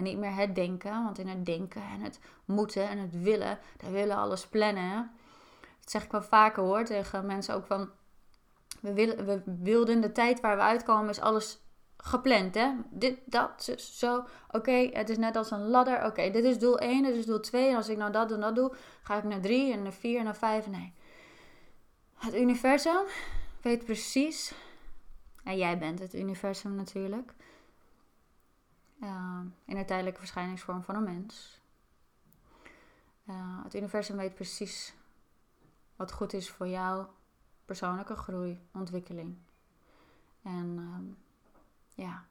En 0.00 0.06
niet 0.06 0.18
meer 0.18 0.34
het 0.34 0.54
denken. 0.54 1.04
Want 1.04 1.18
in 1.18 1.28
het 1.28 1.46
denken 1.46 1.82
en 1.82 2.00
het 2.00 2.20
moeten 2.44 2.88
en 2.88 2.98
het 2.98 3.22
willen, 3.22 3.58
daar 3.76 3.92
willen 3.92 4.16
alles 4.16 4.46
plannen. 4.46 5.10
Dat 5.80 5.90
zeg 5.90 6.04
ik 6.04 6.10
wel 6.10 6.22
vaker 6.22 6.62
hoor 6.62 6.84
tegen 6.84 7.26
mensen 7.26 7.54
ook 7.54 7.66
van. 7.66 7.90
We, 8.80 8.92
willen, 8.92 9.26
we 9.26 9.42
wilden 9.44 10.00
de 10.00 10.12
tijd 10.12 10.40
waar 10.40 10.56
we 10.56 10.62
uitkomen, 10.62 11.08
is 11.08 11.20
alles 11.20 11.60
gepland. 11.96 12.54
Hè? 12.54 12.70
Dit, 12.90 13.18
dat, 13.24 13.74
zo. 13.78 14.24
Oké, 14.50 14.90
het 14.92 15.08
is 15.08 15.16
net 15.16 15.36
als 15.36 15.50
een 15.50 15.68
ladder. 15.68 16.04
Oké, 16.04 16.30
dit 16.30 16.44
is 16.44 16.58
doel 16.58 16.78
1, 16.78 17.02
dit 17.02 17.16
is 17.16 17.26
doel 17.26 17.40
2. 17.40 17.68
En 17.68 17.76
als 17.76 17.88
ik 17.88 17.96
nou 17.96 18.12
dat 18.12 18.32
en 18.32 18.40
dat 18.40 18.54
doe, 18.54 18.74
ga 19.02 19.16
ik 19.16 19.24
naar 19.24 19.40
3 19.40 19.72
en 19.72 19.82
naar 19.82 19.92
4 19.92 20.18
en 20.18 20.24
naar 20.24 20.36
5. 20.36 20.66
Nee. 20.66 20.92
Het 22.14 22.34
universum 22.34 23.04
weet 23.62 23.84
precies. 23.84 24.52
En 25.44 25.56
jij 25.56 25.78
bent 25.78 25.98
het 25.98 26.14
universum 26.14 26.74
natuurlijk 26.74 27.32
in 29.64 29.76
de 29.76 29.84
tijdelijke 29.84 30.18
verschijningsvorm 30.18 30.82
van 30.82 30.94
een 30.94 31.02
mens. 31.02 31.60
Uh, 33.28 33.64
het 33.64 33.74
universum 33.74 34.16
weet 34.16 34.34
precies 34.34 34.94
wat 35.96 36.12
goed 36.12 36.32
is 36.32 36.50
voor 36.50 36.68
jouw 36.68 37.14
persoonlijke 37.64 38.16
groei, 38.16 38.60
ontwikkeling. 38.72 39.36
En 40.42 40.74
ehm, 40.78 41.04
ja, 41.94 42.24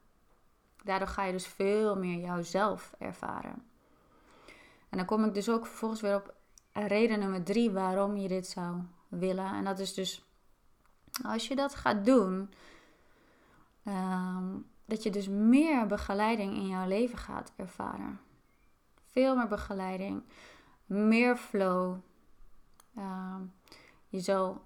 daardoor 0.83 1.07
ga 1.07 1.23
je 1.23 1.31
dus 1.31 1.47
veel 1.47 1.97
meer 1.97 2.19
jouzelf 2.19 2.93
ervaren. 2.97 3.67
En 4.89 4.97
dan 4.97 5.05
kom 5.05 5.23
ik 5.23 5.33
dus 5.33 5.49
ook 5.49 5.65
vervolgens 5.65 6.01
weer 6.01 6.15
op 6.15 6.33
reden 6.73 7.19
nummer 7.19 7.43
drie 7.43 7.71
waarom 7.71 8.17
je 8.17 8.27
dit 8.27 8.47
zou 8.47 8.81
willen. 9.07 9.53
En 9.53 9.63
dat 9.63 9.79
is 9.79 9.93
dus, 9.93 10.25
als 11.23 11.47
je 11.47 11.55
dat 11.55 11.75
gaat 11.75 12.05
doen, 12.05 12.53
ehm, 13.83 14.57
dat 14.89 15.03
je 15.03 15.09
dus 15.09 15.27
meer 15.27 15.87
begeleiding 15.87 16.55
in 16.55 16.67
jouw 16.67 16.87
leven 16.87 17.17
gaat 17.17 17.53
ervaren. 17.55 18.19
Veel 19.11 19.35
meer 19.35 19.47
begeleiding, 19.47 20.23
meer 20.85 21.35
flow. 21.35 21.97
Ehm, 22.95 23.41
je 24.07 24.19
zal 24.19 24.61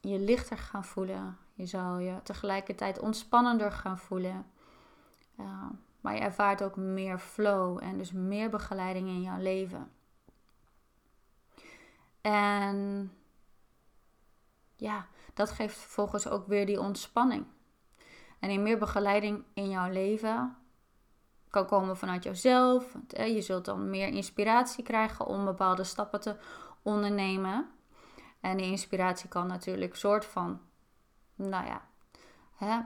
je 0.00 0.18
lichter 0.18 0.58
gaan 0.58 0.84
voelen. 0.84 1.38
Je 1.54 1.66
zal 1.66 1.98
je 1.98 2.22
tegelijkertijd 2.22 2.98
ontspannender 2.98 3.72
gaan 3.72 3.98
voelen. 3.98 4.46
Ehm, 5.38 5.70
maar 6.00 6.14
je 6.14 6.20
ervaart 6.20 6.62
ook 6.62 6.76
meer 6.76 7.18
flow 7.18 7.82
en 7.82 7.98
dus 7.98 8.12
meer 8.12 8.50
begeleiding 8.50 9.08
in 9.08 9.22
jouw 9.22 9.38
leven. 9.38 9.90
En 12.20 13.12
ja, 14.76 15.06
dat 15.34 15.50
geeft 15.50 15.78
vervolgens 15.78 16.28
ook 16.28 16.46
weer 16.46 16.66
die 16.66 16.80
ontspanning. 16.80 17.46
En 18.38 18.50
in 18.50 18.62
meer 18.62 18.78
begeleiding 18.78 19.44
in 19.54 19.70
jouw 19.70 19.90
leven 19.90 20.56
kan 21.50 21.66
komen 21.66 21.96
vanuit 21.96 22.24
jezelf. 22.24 22.96
Je 23.08 23.40
zult 23.40 23.64
dan 23.64 23.90
meer 23.90 24.08
inspiratie 24.08 24.84
krijgen 24.84 25.26
om 25.26 25.44
bepaalde 25.44 25.84
stappen 25.84 26.20
te 26.20 26.36
ondernemen. 26.82 27.68
En 28.40 28.56
die 28.56 28.70
inspiratie 28.70 29.28
kan 29.28 29.46
natuurlijk 29.46 29.96
soort 29.96 30.24
van, 30.24 30.60
nou 31.34 31.66
ja, 31.66 31.82
hè, 32.56 32.80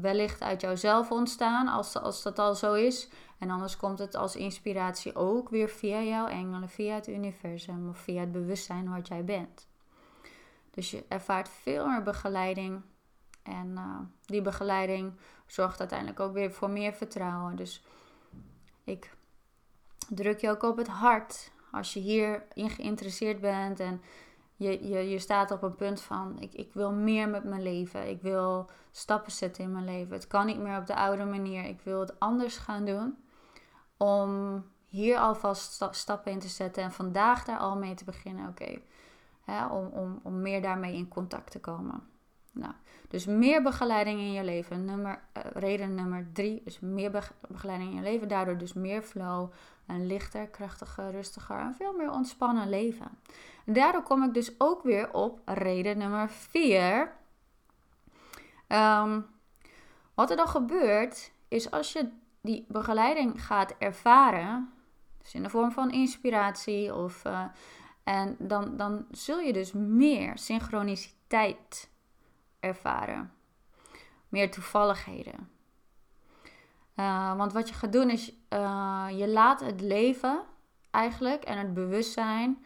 wellicht 0.00 0.42
uit 0.42 0.60
jouzelf 0.60 1.10
ontstaan, 1.10 1.68
als, 1.68 1.96
als 1.96 2.22
dat 2.22 2.38
al 2.38 2.54
zo 2.54 2.72
is. 2.72 3.08
En 3.38 3.50
anders 3.50 3.76
komt 3.76 3.98
het 3.98 4.14
als 4.14 4.36
inspiratie 4.36 5.14
ook 5.14 5.48
weer 5.48 5.68
via 5.68 6.00
jouw 6.00 6.26
engelen, 6.26 6.68
via 6.68 6.94
het 6.94 7.08
universum 7.08 7.88
of 7.88 7.98
via 7.98 8.20
het 8.20 8.32
bewustzijn 8.32 8.90
wat 8.90 9.08
jij 9.08 9.24
bent. 9.24 9.68
Dus 10.70 10.90
je 10.90 11.04
ervaart 11.08 11.48
veel 11.48 11.86
meer 11.86 12.02
begeleiding. 12.02 12.82
En 13.48 13.74
uh, 13.76 13.98
die 14.24 14.42
begeleiding 14.42 15.12
zorgt 15.46 15.80
uiteindelijk 15.80 16.20
ook 16.20 16.32
weer 16.32 16.52
voor 16.52 16.70
meer 16.70 16.92
vertrouwen. 16.92 17.56
Dus 17.56 17.84
ik 18.84 19.16
druk 20.08 20.40
je 20.40 20.50
ook 20.50 20.62
op 20.62 20.76
het 20.76 20.88
hart 20.88 21.50
als 21.70 21.92
je 21.92 22.00
hierin 22.00 22.70
geïnteresseerd 22.70 23.40
bent 23.40 23.80
en 23.80 24.02
je, 24.56 24.88
je, 24.88 25.08
je 25.08 25.18
staat 25.18 25.50
op 25.50 25.62
een 25.62 25.74
punt 25.74 26.00
van: 26.00 26.38
ik, 26.38 26.52
ik 26.52 26.72
wil 26.72 26.92
meer 26.92 27.28
met 27.28 27.44
mijn 27.44 27.62
leven. 27.62 28.08
Ik 28.08 28.22
wil 28.22 28.70
stappen 28.90 29.32
zetten 29.32 29.64
in 29.64 29.72
mijn 29.72 29.84
leven. 29.84 30.12
Het 30.12 30.26
kan 30.26 30.46
niet 30.46 30.58
meer 30.58 30.78
op 30.78 30.86
de 30.86 30.94
oude 30.94 31.24
manier. 31.24 31.64
Ik 31.64 31.80
wil 31.80 32.00
het 32.00 32.20
anders 32.20 32.56
gaan 32.56 32.84
doen. 32.84 33.16
Om 33.96 34.64
hier 34.88 35.18
alvast 35.18 35.84
stappen 35.90 36.32
in 36.32 36.38
te 36.38 36.48
zetten 36.48 36.82
en 36.82 36.92
vandaag 36.92 37.44
daar 37.44 37.58
al 37.58 37.76
mee 37.76 37.94
te 37.94 38.04
beginnen. 38.04 38.48
Oké, 38.48 38.78
om, 39.70 39.86
om, 39.86 40.20
om 40.22 40.40
meer 40.40 40.62
daarmee 40.62 40.94
in 40.94 41.08
contact 41.08 41.50
te 41.50 41.60
komen. 41.60 42.02
Nou, 42.52 42.72
dus 43.08 43.26
meer 43.26 43.62
begeleiding 43.62 44.20
in 44.20 44.32
je 44.32 44.44
leven. 44.44 44.84
Nummer, 44.84 45.22
uh, 45.36 45.42
reden 45.52 45.94
nummer 45.94 46.28
drie 46.32 46.62
is 46.64 46.80
meer 46.80 47.30
begeleiding 47.48 47.90
in 47.90 47.96
je 47.96 48.02
leven. 48.02 48.28
Daardoor 48.28 48.58
dus 48.58 48.72
meer 48.72 49.02
flow, 49.02 49.52
een 49.86 50.06
lichter, 50.06 50.46
krachtiger, 50.46 51.10
rustiger 51.10 51.58
en 51.58 51.74
veel 51.74 51.92
meer 51.92 52.10
ontspannen 52.10 52.68
leven. 52.68 53.10
En 53.64 53.72
daardoor 53.72 54.02
kom 54.02 54.22
ik 54.22 54.34
dus 54.34 54.54
ook 54.58 54.82
weer 54.82 55.12
op 55.12 55.40
reden 55.44 55.98
nummer 55.98 56.30
vier. 56.30 57.12
Um, 58.68 59.26
wat 60.14 60.30
er 60.30 60.36
dan 60.36 60.48
gebeurt, 60.48 61.32
is 61.48 61.70
als 61.70 61.92
je 61.92 62.08
die 62.40 62.64
begeleiding 62.68 63.44
gaat 63.44 63.74
ervaren, 63.78 64.72
dus 65.22 65.34
in 65.34 65.42
de 65.42 65.50
vorm 65.50 65.72
van 65.72 65.90
inspiratie 65.90 66.94
of... 66.94 67.24
Uh, 67.24 67.44
en 68.04 68.36
dan, 68.38 68.76
dan 68.76 69.06
zul 69.10 69.38
je 69.38 69.52
dus 69.52 69.72
meer 69.72 70.38
synchroniciteit 70.38 71.90
ervaren. 72.60 73.32
Meer 74.28 74.50
toevalligheden. 74.50 75.50
Uh, 76.96 77.36
want 77.36 77.52
wat 77.52 77.68
je 77.68 77.74
gaat 77.74 77.92
doen 77.92 78.10
is, 78.10 78.32
uh, 78.52 79.06
je 79.10 79.28
laat 79.28 79.60
het 79.60 79.80
leven 79.80 80.44
eigenlijk 80.90 81.44
en 81.44 81.58
het 81.58 81.74
bewustzijn 81.74 82.64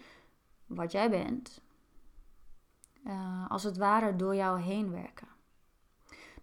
wat 0.67 0.93
jij 0.93 1.11
bent, 1.11 1.61
uh, 3.07 3.51
als 3.51 3.63
het 3.63 3.77
ware 3.77 4.17
door 4.17 4.35
jou 4.35 4.61
heen 4.61 4.91
werken. 4.91 5.29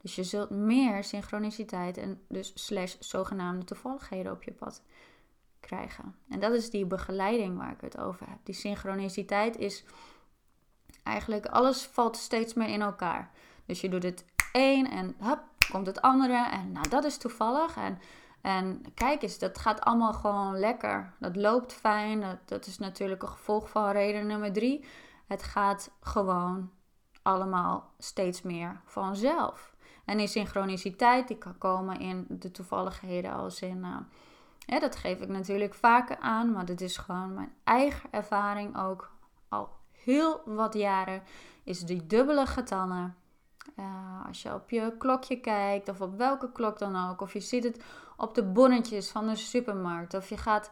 Dus 0.01 0.15
je 0.15 0.23
zult 0.23 0.49
meer 0.49 1.03
synchroniciteit 1.03 1.97
en 1.97 2.21
dus 2.27 2.51
slash 2.55 2.95
zogenaamde 2.99 3.65
toevalligheden 3.65 4.31
op 4.31 4.43
je 4.43 4.51
pad 4.51 4.83
krijgen. 5.59 6.15
En 6.29 6.39
dat 6.39 6.53
is 6.53 6.69
die 6.69 6.85
begeleiding 6.85 7.57
waar 7.57 7.71
ik 7.71 7.81
het 7.81 7.97
over 7.97 8.29
heb. 8.29 8.37
Die 8.43 8.55
synchroniciteit 8.55 9.57
is 9.57 9.83
eigenlijk 11.03 11.45
alles 11.45 11.83
valt 11.83 12.17
steeds 12.17 12.53
meer 12.53 12.67
in 12.67 12.81
elkaar. 12.81 13.31
Dus 13.65 13.81
je 13.81 13.89
doet 13.89 14.03
het 14.03 14.25
één 14.51 14.89
en 14.89 15.15
komt 15.71 15.85
het 15.85 16.01
andere. 16.01 16.49
En 16.49 16.71
nou, 16.71 16.89
dat 16.89 17.03
is 17.03 17.17
toevallig. 17.17 17.77
En, 17.77 17.99
en 18.41 18.83
kijk 18.93 19.21
eens, 19.21 19.39
dat 19.39 19.57
gaat 19.57 19.81
allemaal 19.81 20.13
gewoon 20.13 20.59
lekker. 20.59 21.13
Dat 21.19 21.35
loopt 21.35 21.73
fijn. 21.73 22.39
Dat, 22.45 22.65
is 22.65 22.77
natuurlijk 22.77 23.21
een 23.21 23.29
gevolg 23.29 23.69
van 23.69 23.91
reden 23.91 24.27
nummer 24.27 24.53
drie. 24.53 24.85
Het 25.27 25.43
gaat 25.43 25.91
gewoon 26.01 26.71
allemaal 27.21 27.93
steeds 27.97 28.41
meer 28.41 28.81
vanzelf. 28.85 29.75
En 30.05 30.17
die 30.17 30.27
synchroniciteit 30.27 31.27
die 31.27 31.37
kan 31.37 31.57
komen 31.57 31.99
in 31.99 32.25
de 32.29 32.51
toevalligheden 32.51 33.33
als 33.33 33.61
in... 33.61 33.85
Ja, 34.59 34.79
dat 34.79 34.95
geef 34.95 35.19
ik 35.19 35.27
natuurlijk 35.27 35.73
vaker 35.73 36.17
aan, 36.19 36.51
maar 36.51 36.65
dat 36.65 36.81
is 36.81 36.97
gewoon 36.97 37.33
mijn 37.33 37.53
eigen 37.63 38.09
ervaring 38.11 38.77
ook 38.77 39.11
heel 40.03 40.41
wat 40.45 40.73
jaren. 40.73 41.23
Is 41.63 41.79
die 41.79 42.05
dubbele 42.07 42.45
getallen 42.45 43.15
uh, 43.79 44.27
als 44.27 44.41
je 44.41 44.53
op 44.53 44.69
je 44.69 44.93
klokje 44.97 45.39
kijkt, 45.39 45.89
of 45.89 46.01
op 46.01 46.17
welke 46.17 46.51
klok 46.51 46.79
dan 46.79 47.09
ook, 47.09 47.21
of 47.21 47.33
je 47.33 47.39
ziet 47.39 47.63
het 47.63 47.83
op 48.17 48.35
de 48.35 48.43
bonnetjes 48.43 49.09
van 49.09 49.27
de 49.27 49.35
supermarkt, 49.35 50.13
of 50.13 50.29
je 50.29 50.37
gaat 50.37 50.71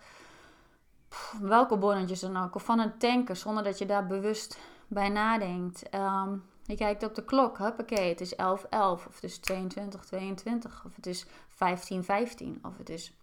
welke 1.41 1.77
bonnetjes 1.77 2.19
dan 2.19 2.37
ook, 2.37 2.55
of 2.55 2.63
van 2.63 2.79
een 2.79 2.97
tanker, 2.97 3.35
zonder 3.35 3.63
dat 3.63 3.77
je 3.77 3.85
daar 3.85 4.05
bewust 4.05 4.59
bij 4.87 5.09
nadenkt. 5.09 5.95
Um, 5.95 6.43
je 6.63 6.75
kijkt 6.75 7.03
op 7.03 7.15
de 7.15 7.23
klok, 7.23 7.57
huppakee, 7.57 8.09
het 8.09 8.21
is 8.21 8.33
11.11, 8.33 8.37
11, 8.69 9.05
of 9.07 9.15
het 9.15 9.23
is 9.23 9.37
22, 9.37 10.05
22, 10.05 10.83
of 10.85 10.95
het 10.95 11.05
is 11.05 11.25
15, 11.47 12.03
15, 12.03 12.59
of 12.61 12.77
het 12.77 12.89
is 12.89 13.13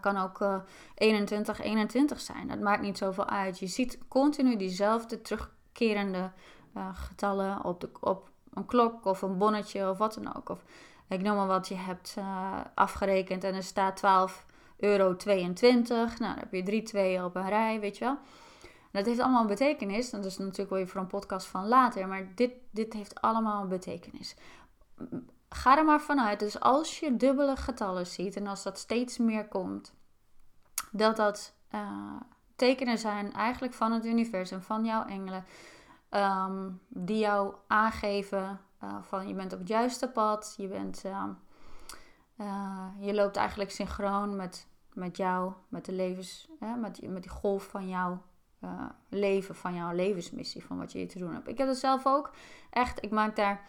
kan 0.00 0.16
ook 0.16 0.40
uh, 0.40 0.56
21, 0.94 1.60
21 1.60 2.20
zijn. 2.20 2.48
Dat 2.48 2.60
maakt 2.60 2.82
niet 2.82 2.98
zoveel 2.98 3.28
uit. 3.28 3.58
Je 3.58 3.66
ziet 3.66 3.98
continu 4.08 4.56
diezelfde 4.56 5.22
terugkerende 5.22 6.30
uh, 6.76 6.88
getallen 6.92 7.64
op, 7.64 7.80
de, 7.80 7.88
op 8.00 8.30
een 8.54 8.66
klok 8.66 9.04
of 9.04 9.22
een 9.22 9.38
bonnetje 9.38 9.90
of 9.90 9.98
wat 9.98 10.14
dan 10.14 10.36
ook. 10.36 10.48
Of 10.48 10.64
ik 11.08 11.22
noem 11.22 11.36
maar 11.36 11.46
wat, 11.46 11.68
je 11.68 11.74
hebt 11.74 12.14
uh, 12.18 12.60
afgerekend 12.74 13.44
en 13.44 13.54
er 13.54 13.62
staat 13.62 14.00
12,22 14.00 14.02
euro. 14.76 15.16
Nou, 15.16 16.16
dan 16.18 16.34
heb 16.38 16.52
je 16.52 16.62
drie 16.62 16.82
tweeën 16.82 17.24
op 17.24 17.36
een 17.36 17.48
rij, 17.48 17.80
weet 17.80 17.98
je 17.98 18.04
wel. 18.04 18.18
Dat 18.92 19.06
heeft 19.06 19.20
allemaal 19.20 19.40
een 19.40 19.46
betekenis. 19.46 20.10
Dat 20.10 20.24
is 20.24 20.38
natuurlijk 20.38 20.76
even 20.76 20.88
voor 20.88 21.00
een 21.00 21.06
podcast 21.06 21.46
van 21.46 21.68
later. 21.68 22.08
Maar 22.08 22.32
dit, 22.34 22.52
dit 22.70 22.92
heeft 22.92 23.20
allemaal 23.20 23.62
een 23.62 23.68
betekenis. 23.68 24.36
Ga 25.54 25.78
er 25.78 25.84
maar 25.84 26.00
vanuit. 26.00 26.38
Dus 26.38 26.60
als 26.60 27.00
je 27.00 27.16
dubbele 27.16 27.56
getallen 27.56 28.06
ziet 28.06 28.36
en 28.36 28.46
als 28.46 28.62
dat 28.62 28.78
steeds 28.78 29.18
meer 29.18 29.48
komt, 29.48 29.94
dat 30.90 31.16
dat 31.16 31.54
uh, 31.74 32.20
tekenen 32.56 32.98
zijn 32.98 33.32
eigenlijk 33.32 33.74
van 33.74 33.92
het 33.92 34.04
universum, 34.04 34.62
van 34.62 34.84
jouw 34.84 35.04
engelen. 35.04 35.44
Ehm, 36.08 36.70
die 36.88 37.18
jou 37.18 37.54
aangeven 37.66 38.60
uh, 38.84 38.96
van 39.00 39.28
je 39.28 39.34
bent 39.34 39.52
op 39.52 39.58
het 39.58 39.68
juiste 39.68 40.08
pad, 40.08 40.54
je, 40.56 40.68
bent, 40.68 41.02
uh, 41.06 41.24
uh, 42.36 42.86
je 42.98 43.14
loopt 43.14 43.36
eigenlijk 43.36 43.70
synchroon 43.70 44.36
met, 44.36 44.66
met 44.92 45.16
jou, 45.16 45.52
met 45.68 45.84
de 45.84 45.92
levens, 45.92 46.48
met, 46.58 47.08
met 47.08 47.22
die 47.22 47.30
golf 47.30 47.64
van 47.64 47.88
jouw 47.88 48.22
leven, 49.08 49.54
van 49.54 49.74
jouw 49.74 49.92
levensmissie, 49.92 50.64
van 50.64 50.78
wat 50.78 50.92
je 50.92 50.98
hier 50.98 51.08
te 51.08 51.18
doen 51.18 51.34
hebt. 51.34 51.48
Ik 51.48 51.58
heb 51.58 51.68
het 51.68 51.78
zelf 51.78 52.06
ook 52.06 52.30
echt, 52.70 53.04
ik 53.04 53.10
maak 53.10 53.36
daar, 53.36 53.68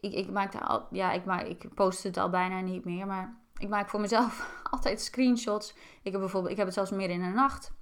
ik, 0.00 0.12
ik 0.12 0.30
maak 0.30 0.54
al, 0.54 0.86
ja, 0.90 1.12
ik, 1.12 1.24
maak, 1.24 1.42
ik 1.42 1.74
post 1.74 2.02
het 2.02 2.16
al 2.16 2.30
bijna 2.30 2.60
niet 2.60 2.84
meer, 2.84 3.06
maar 3.06 3.36
ik 3.56 3.68
maak 3.68 3.88
voor 3.88 4.00
mezelf 4.00 4.50
altijd 4.70 5.00
screenshots. 5.00 5.74
Ik 6.02 6.12
heb 6.12 6.20
bijvoorbeeld, 6.20 6.52
ik 6.52 6.56
heb 6.56 6.66
het 6.66 6.74
zelfs 6.74 6.90
midden 6.90 7.16
in 7.16 7.22
de 7.22 7.34
nacht. 7.34 7.72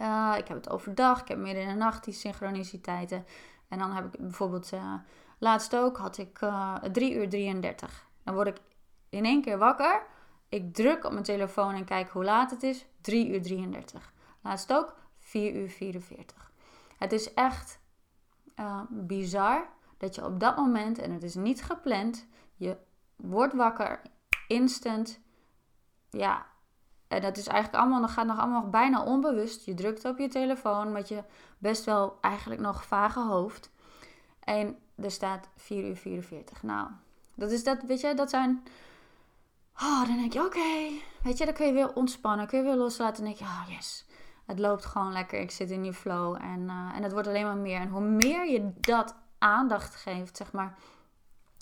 Uh, 0.00 0.34
ik 0.36 0.48
heb 0.48 0.56
het 0.56 0.70
overdag, 0.70 1.20
ik 1.20 1.28
heb 1.28 1.38
midden 1.38 1.62
in 1.62 1.68
de 1.68 1.74
nacht 1.74 2.04
die 2.04 2.14
synchroniciteiten. 2.14 3.26
En 3.68 3.78
dan 3.78 3.92
heb 3.92 4.04
ik 4.04 4.20
bijvoorbeeld, 4.20 4.72
uh, 4.72 4.94
laatst 5.38 5.76
ook 5.76 5.96
had 5.96 6.18
ik 6.18 6.40
uh, 6.40 6.74
3 6.74 7.14
uur 7.14 7.28
33. 7.28 8.06
Dan 8.24 8.34
word 8.34 8.46
ik 8.46 8.56
in 9.08 9.24
één 9.24 9.42
keer 9.42 9.58
wakker. 9.58 10.02
Ik 10.48 10.74
druk 10.74 11.04
op 11.04 11.12
mijn 11.12 11.24
telefoon 11.24 11.74
en 11.74 11.84
kijk 11.84 12.08
hoe 12.08 12.24
laat 12.24 12.50
het 12.50 12.62
is. 12.62 12.86
3 13.00 13.28
uur 13.28 13.42
33. 13.42 14.12
Laatst 14.42 14.72
ook 14.72 14.96
4 15.18 15.54
uur 15.54 15.68
44. 15.68 16.52
Het 16.98 17.12
is 17.12 17.34
echt 17.34 17.80
bizar 18.88 19.68
dat 19.98 20.14
je 20.14 20.24
op 20.24 20.40
dat 20.40 20.56
moment, 20.56 20.98
en 20.98 21.12
het 21.12 21.22
is 21.22 21.34
niet 21.34 21.62
gepland, 21.62 22.26
je 22.54 22.76
wordt 23.16 23.54
wakker, 23.54 24.02
instant. 24.48 25.20
Ja, 26.10 26.46
En 27.08 27.20
dat 27.20 27.36
is 27.36 27.46
eigenlijk 27.46 27.82
allemaal, 27.82 28.00
dat 28.00 28.10
gaat 28.10 28.26
nog 28.26 28.38
allemaal 28.38 28.68
bijna 28.68 29.04
onbewust. 29.04 29.64
Je 29.64 29.74
drukt 29.74 30.04
op 30.04 30.18
je 30.18 30.28
telefoon 30.28 30.92
met 30.92 31.08
je 31.08 31.24
best 31.58 31.84
wel 31.84 32.18
eigenlijk 32.20 32.60
nog 32.60 32.86
vage 32.86 33.20
hoofd. 33.20 33.70
En 34.40 34.76
er 34.94 35.10
staat 35.10 35.48
4 35.56 35.88
uur 35.88 35.96
44. 35.96 36.62
Nou, 36.62 36.88
dat 37.34 37.50
is 37.50 37.64
dat, 37.64 37.82
weet 37.82 38.00
je, 38.00 38.14
dat 38.14 38.30
zijn... 38.30 38.62
Oh, 39.82 40.06
dan 40.06 40.16
denk 40.16 40.32
je, 40.32 40.44
oké. 40.44 41.00
Weet 41.22 41.38
je, 41.38 41.44
dan 41.44 41.54
kun 41.54 41.66
je 41.66 41.72
weer 41.72 41.94
ontspannen. 41.94 42.46
Kun 42.46 42.58
je 42.58 42.64
weer 42.64 42.74
loslaten. 42.74 43.16
Dan 43.16 43.24
denk 43.24 43.36
je, 43.36 43.44
oh 43.44 43.64
yes. 43.68 44.06
Het 44.46 44.58
loopt 44.58 44.84
gewoon 44.84 45.12
lekker. 45.12 45.40
Ik 45.40 45.50
zit 45.50 45.70
in 45.70 45.82
die 45.82 45.92
flow. 45.92 46.34
En, 46.34 46.60
uh, 46.60 46.96
en 46.96 47.02
het 47.02 47.12
wordt 47.12 47.28
alleen 47.28 47.44
maar 47.44 47.56
meer. 47.56 47.80
En 47.80 47.88
hoe 47.88 48.00
meer 48.00 48.50
je 48.50 48.70
dat 48.80 49.14
aandacht 49.38 49.94
geeft, 49.94 50.36
zeg 50.36 50.52
maar. 50.52 50.78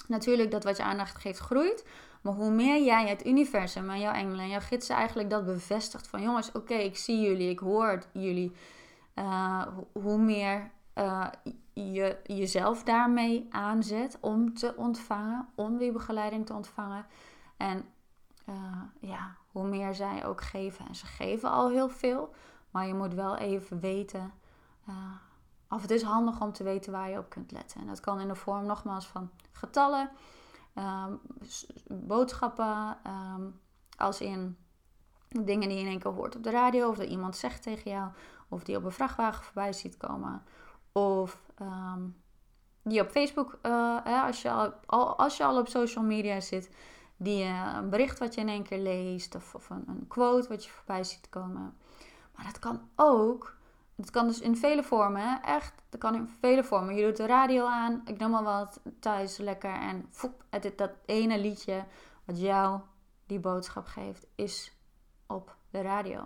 Natuurlijk, 0.09 0.51
dat 0.51 0.65
wat 0.65 0.77
je 0.77 0.83
aandacht 0.83 1.17
geeft 1.17 1.39
groeit. 1.39 1.85
Maar 2.21 2.35
hoe 2.35 2.51
meer 2.51 2.85
jij 2.85 3.09
het 3.09 3.27
universum 3.27 3.91
en 3.91 4.01
jouw 4.01 4.13
engelen 4.13 4.41
en 4.41 4.49
jouw 4.49 4.61
gidsen 4.61 4.97
eigenlijk 4.97 5.31
dat 5.31 5.45
bevestigt. 5.45 6.09
Van 6.09 6.23
jongens, 6.23 6.53
oké, 6.53 6.75
ik 6.75 6.97
zie 6.97 7.21
jullie. 7.21 7.51
Ik 7.51 7.59
hoor 7.59 8.03
jullie. 8.13 8.53
Uh, 9.15 9.67
hoe 9.93 10.19
meer 10.19 10.71
uh, 10.95 11.27
je 11.73 12.17
jezelf 12.25 12.83
daarmee 12.83 13.47
aanzet 13.51 14.19
om 14.21 14.55
te 14.55 14.75
ontvangen, 14.77 15.49
om 15.55 15.79
die 15.79 15.93
begeleiding 15.93 16.47
te 16.47 16.55
ontvangen. 16.55 17.07
En 17.57 17.85
uh, 18.49 18.83
ja, 19.01 19.37
hoe 19.53 19.69
meer 19.69 19.95
zij 19.95 20.27
ook 20.27 20.41
geven. 20.41 20.87
En 20.89 20.95
ze 20.95 21.07
geven 21.07 21.51
al 21.51 21.71
heel 21.71 21.89
veel, 21.89 22.35
maar 22.71 22.87
je 22.87 22.95
moet 22.95 23.15
wel 23.15 23.37
even 23.37 23.81
weten. 23.81 24.33
Of 25.71 25.83
het 25.83 25.91
is 25.91 26.03
handig 26.03 26.41
om 26.41 26.53
te 26.53 26.65
weten 26.65 26.93
waar 26.93 27.11
je 27.11 27.19
op 27.19 27.29
kunt 27.29 27.53
letten. 27.53 27.81
En 27.81 27.87
dat 27.87 28.01
kan 28.01 28.21
in 28.21 28.29
de 28.29 28.35
vorm 28.35 28.67
nogmaals 28.67 29.07
van 29.07 29.31
getallen, 29.53 30.11
um, 30.75 31.21
boodschappen, 31.89 32.99
um, 33.07 33.61
als 33.97 34.21
in 34.21 34.57
dingen 35.29 35.69
die 35.69 35.79
je 35.79 35.85
in 35.85 35.91
één 35.91 35.99
keer 35.99 36.13
hoort 36.13 36.37
op 36.37 36.43
de 36.43 36.51
radio, 36.51 36.89
of 36.89 36.97
dat 36.97 37.09
iemand 37.09 37.37
zegt 37.37 37.63
tegen 37.63 37.91
jou, 37.91 38.11
of 38.49 38.65
die 38.65 38.77
op 38.77 38.85
een 38.85 38.93
vrachtwagen 38.93 39.45
voorbij 39.45 39.73
ziet 39.73 39.97
komen. 39.97 40.43
Of 40.93 41.41
um, 41.61 42.17
die 42.83 43.01
op 43.01 43.11
Facebook, 43.11 43.59
uh, 43.63 44.25
als, 44.25 44.43
je 44.43 44.51
al, 44.87 45.17
als 45.17 45.37
je 45.37 45.45
al 45.45 45.59
op 45.59 45.69
social 45.69 46.05
media 46.05 46.41
zit, 46.41 46.71
die 47.17 47.45
uh, 47.45 47.73
een 47.77 47.91
bericht 47.91 48.19
wat 48.19 48.35
je 48.35 48.41
in 48.41 48.49
één 48.49 48.63
keer 48.63 48.79
leest 48.79 49.35
of, 49.35 49.55
of 49.55 49.71
een, 49.71 49.85
een, 49.87 50.05
quote 50.09 50.49
wat 50.49 50.65
je 50.65 50.71
voorbij 50.71 51.05
ziet 51.05 51.29
komen. 51.29 51.77
Maar 52.35 52.45
dat 52.45 52.59
kan 52.59 52.81
ook, 52.97 53.56
dat 53.97 54.11
kan 54.11 54.27
dus 54.27 54.41
in 54.41 54.57
vele 54.57 54.83
vormen, 54.83 55.43
echt, 55.43 55.75
dat 55.89 56.01
kan 56.01 56.15
in 56.15 56.29
vele 56.41 56.65
vormen. 56.65 56.95
Je 56.95 57.05
doet 57.05 57.17
de 57.17 57.27
radio 57.27 57.67
aan, 57.67 58.03
ik 58.05 58.19
noem 58.19 58.31
maar 58.31 58.43
wat, 58.43 58.81
thuis 59.01 59.37
lekker 59.37 59.75
en 59.75 60.11
het, 60.51 60.79
dat 60.79 60.91
ene 61.07 61.39
liedje 61.39 61.85
wat 62.25 62.41
jou 62.41 62.81
die 63.27 63.41
boodschap 63.41 63.87
geeft, 63.87 64.27
is 64.35 64.73
op 65.27 65.57
de 65.71 65.81
radio. 65.81 66.19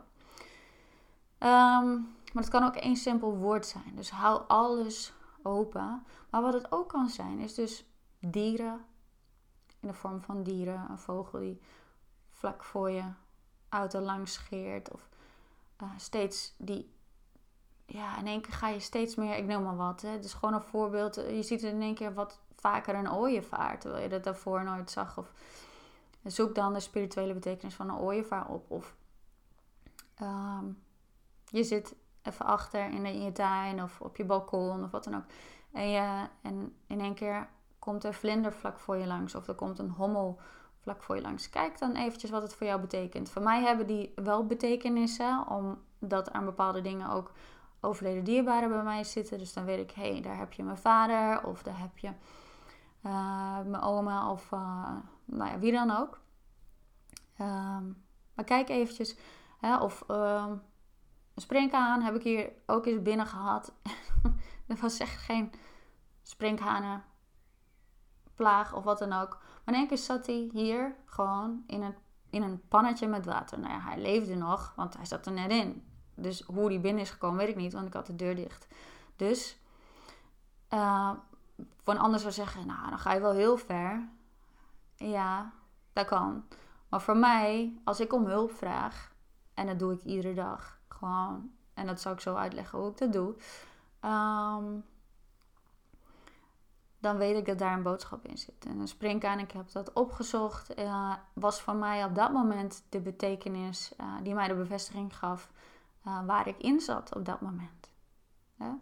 Um, 1.38 2.18
maar 2.32 2.42
het 2.42 2.48
kan 2.48 2.64
ook 2.64 2.76
één 2.76 2.96
simpel 2.96 3.36
woord 3.36 3.66
zijn. 3.66 3.96
Dus 3.96 4.10
hou 4.10 4.42
alles 4.48 5.12
open. 5.42 6.06
Maar 6.30 6.42
wat 6.42 6.52
het 6.52 6.72
ook 6.72 6.88
kan 6.88 7.08
zijn, 7.08 7.38
is 7.38 7.54
dus 7.54 7.84
dieren. 8.18 8.84
In 9.80 9.88
de 9.88 9.94
vorm 9.94 10.20
van 10.20 10.42
dieren. 10.42 10.86
Een 10.90 10.98
vogel 10.98 11.38
die 11.38 11.60
vlak 12.30 12.64
voor 12.64 12.90
je 12.90 13.04
auto 13.68 14.00
langs 14.00 14.32
scheert. 14.32 14.92
Of 14.92 15.08
uh, 15.82 15.90
steeds 15.96 16.54
die. 16.58 16.98
Ja, 17.92 18.18
in 18.18 18.26
één 18.26 18.40
keer 18.40 18.52
ga 18.52 18.68
je 18.68 18.80
steeds 18.80 19.14
meer. 19.14 19.36
Ik 19.36 19.46
noem 19.46 19.62
maar 19.62 19.76
wat. 19.76 20.02
Het 20.02 20.24
is 20.24 20.32
gewoon 20.32 20.54
een 20.54 20.62
voorbeeld. 20.62 21.14
Je 21.14 21.42
ziet 21.42 21.62
in 21.62 21.82
één 21.82 21.94
keer 21.94 22.14
wat 22.14 22.40
vaker 22.54 22.94
een 22.94 23.12
ooievaar. 23.12 23.78
Terwijl 23.78 24.02
je 24.02 24.08
dat 24.08 24.24
daarvoor 24.24 24.64
nooit 24.64 24.90
zag. 24.90 25.18
Of 25.18 25.32
zoek 26.24 26.54
dan 26.54 26.72
de 26.72 26.80
spirituele 26.80 27.34
betekenis 27.34 27.74
van 27.74 27.88
een 27.88 27.98
ooievaar 27.98 28.48
op. 28.48 28.70
Of 28.70 28.94
um, 30.22 30.82
je 31.44 31.64
zit 31.64 31.94
even 32.22 32.46
achter 32.46 32.90
in, 32.90 33.06
in 33.06 33.22
je 33.22 33.32
tuin 33.32 33.82
of 33.82 34.00
op 34.00 34.16
je 34.16 34.24
balkon 34.24 34.84
of 34.84 34.90
wat 34.90 35.04
dan 35.04 35.16
ook. 35.16 35.24
En, 35.72 35.90
je, 35.90 36.28
en 36.42 36.76
in 36.86 37.00
één 37.00 37.14
keer 37.14 37.48
komt 37.78 38.04
er 38.04 38.14
vlinder 38.14 38.52
vlak 38.52 38.78
voor 38.78 38.96
je 38.96 39.06
langs 39.06 39.34
of 39.34 39.48
er 39.48 39.54
komt 39.54 39.78
een 39.78 39.90
hommel 39.90 40.38
vlak 40.78 41.02
voor 41.02 41.16
je 41.16 41.22
langs. 41.22 41.50
Kijk 41.50 41.78
dan 41.78 41.94
eventjes 41.94 42.30
wat 42.30 42.42
het 42.42 42.54
voor 42.54 42.66
jou 42.66 42.80
betekent. 42.80 43.30
Voor 43.30 43.42
mij 43.42 43.62
hebben 43.62 43.86
die 43.86 44.12
wel 44.14 44.46
betekenissen, 44.46 45.46
omdat 45.48 46.32
aan 46.32 46.44
bepaalde 46.44 46.80
dingen 46.80 47.10
ook 47.10 47.32
overleden 47.80 48.24
dierbaren 48.24 48.68
bij 48.68 48.82
mij 48.82 49.04
zitten. 49.04 49.38
Dus 49.38 49.52
dan 49.52 49.64
weet 49.64 49.78
ik, 49.78 49.90
hé, 49.90 50.12
hey, 50.12 50.20
daar 50.20 50.38
heb 50.38 50.52
je 50.52 50.62
mijn 50.62 50.76
vader 50.76 51.46
of 51.46 51.62
daar 51.62 51.78
heb 51.78 51.98
je 51.98 52.08
uh, 53.02 53.60
mijn 53.60 53.82
oma 53.82 54.30
of 54.30 54.50
uh, 54.52 54.88
nou 55.24 55.50
ja, 55.50 55.58
wie 55.58 55.72
dan 55.72 55.90
ook. 55.90 56.20
Um, 57.40 58.04
maar 58.34 58.44
kijk 58.44 58.68
eventjes, 58.68 59.16
hè, 59.58 59.76
of... 59.76 60.04
Uh, 60.10 60.46
een 61.34 61.42
springhaan 61.42 62.02
heb 62.02 62.14
ik 62.14 62.22
hier 62.22 62.52
ook 62.66 62.86
eens 62.86 63.02
binnen 63.02 63.26
gehad. 63.26 63.72
er 64.66 64.76
was 64.80 64.98
echt 64.98 65.22
geen 65.22 65.52
plaag 68.34 68.74
of 68.74 68.84
wat 68.84 68.98
dan 68.98 69.12
ook. 69.12 69.38
Maar 69.40 69.74
in 69.74 69.80
één 69.80 69.88
keer 69.88 69.98
zat 69.98 70.26
hij 70.26 70.48
hier 70.52 70.96
gewoon 71.04 71.62
in 71.66 71.82
een, 71.82 71.94
in 72.30 72.42
een 72.42 72.68
pannetje 72.68 73.08
met 73.08 73.26
water. 73.26 73.58
Nou 73.58 73.72
ja, 73.72 73.80
hij 73.80 74.00
leefde 74.00 74.34
nog, 74.34 74.72
want 74.76 74.96
hij 74.96 75.06
zat 75.06 75.26
er 75.26 75.32
net 75.32 75.50
in. 75.50 75.89
Dus 76.22 76.40
hoe 76.40 76.68
die 76.68 76.80
binnen 76.80 77.02
is 77.02 77.10
gekomen, 77.10 77.38
weet 77.38 77.48
ik 77.48 77.56
niet, 77.56 77.72
want 77.72 77.86
ik 77.86 77.92
had 77.92 78.06
de 78.06 78.16
deur 78.16 78.34
dicht. 78.34 78.66
Dus, 79.16 79.58
uh, 80.70 81.12
een 81.84 81.98
ander 81.98 82.20
zou 82.20 82.32
zeggen, 82.32 82.66
nou, 82.66 82.88
dan 82.88 82.98
ga 82.98 83.12
je 83.12 83.20
wel 83.20 83.32
heel 83.32 83.56
ver. 83.56 84.08
Ja, 84.96 85.52
dat 85.92 86.06
kan. 86.06 86.44
Maar 86.88 87.00
voor 87.00 87.16
mij, 87.16 87.80
als 87.84 88.00
ik 88.00 88.12
om 88.12 88.26
hulp 88.26 88.52
vraag, 88.52 89.12
en 89.54 89.66
dat 89.66 89.78
doe 89.78 89.92
ik 89.92 90.02
iedere 90.02 90.34
dag, 90.34 90.78
gewoon, 90.88 91.50
en 91.74 91.86
dat 91.86 92.00
zal 92.00 92.12
ik 92.12 92.20
zo 92.20 92.34
uitleggen 92.34 92.78
hoe 92.78 92.90
ik 92.90 92.98
dat 92.98 93.12
doe. 93.12 93.34
Um, 94.04 94.84
dan 97.00 97.16
weet 97.16 97.36
ik 97.36 97.46
dat 97.46 97.58
daar 97.58 97.72
een 97.72 97.82
boodschap 97.82 98.26
in 98.26 98.38
zit. 98.38 98.66
En 98.66 98.78
een 98.78 98.88
springkaan, 98.88 99.38
ik 99.38 99.52
heb 99.52 99.72
dat 99.72 99.92
opgezocht, 99.92 100.78
uh, 100.78 101.14
was 101.32 101.60
voor 101.60 101.76
mij 101.76 102.04
op 102.04 102.14
dat 102.14 102.32
moment 102.32 102.84
de 102.88 103.00
betekenis 103.00 103.92
uh, 104.00 104.06
die 104.22 104.34
mij 104.34 104.48
de 104.48 104.54
bevestiging 104.54 105.16
gaf 105.16 105.50
uh, 106.06 106.26
waar 106.26 106.46
ik 106.46 106.58
in 106.58 106.80
zat 106.80 107.14
op 107.14 107.24
dat 107.24 107.40
moment. 107.40 107.90
Ja? 108.58 108.78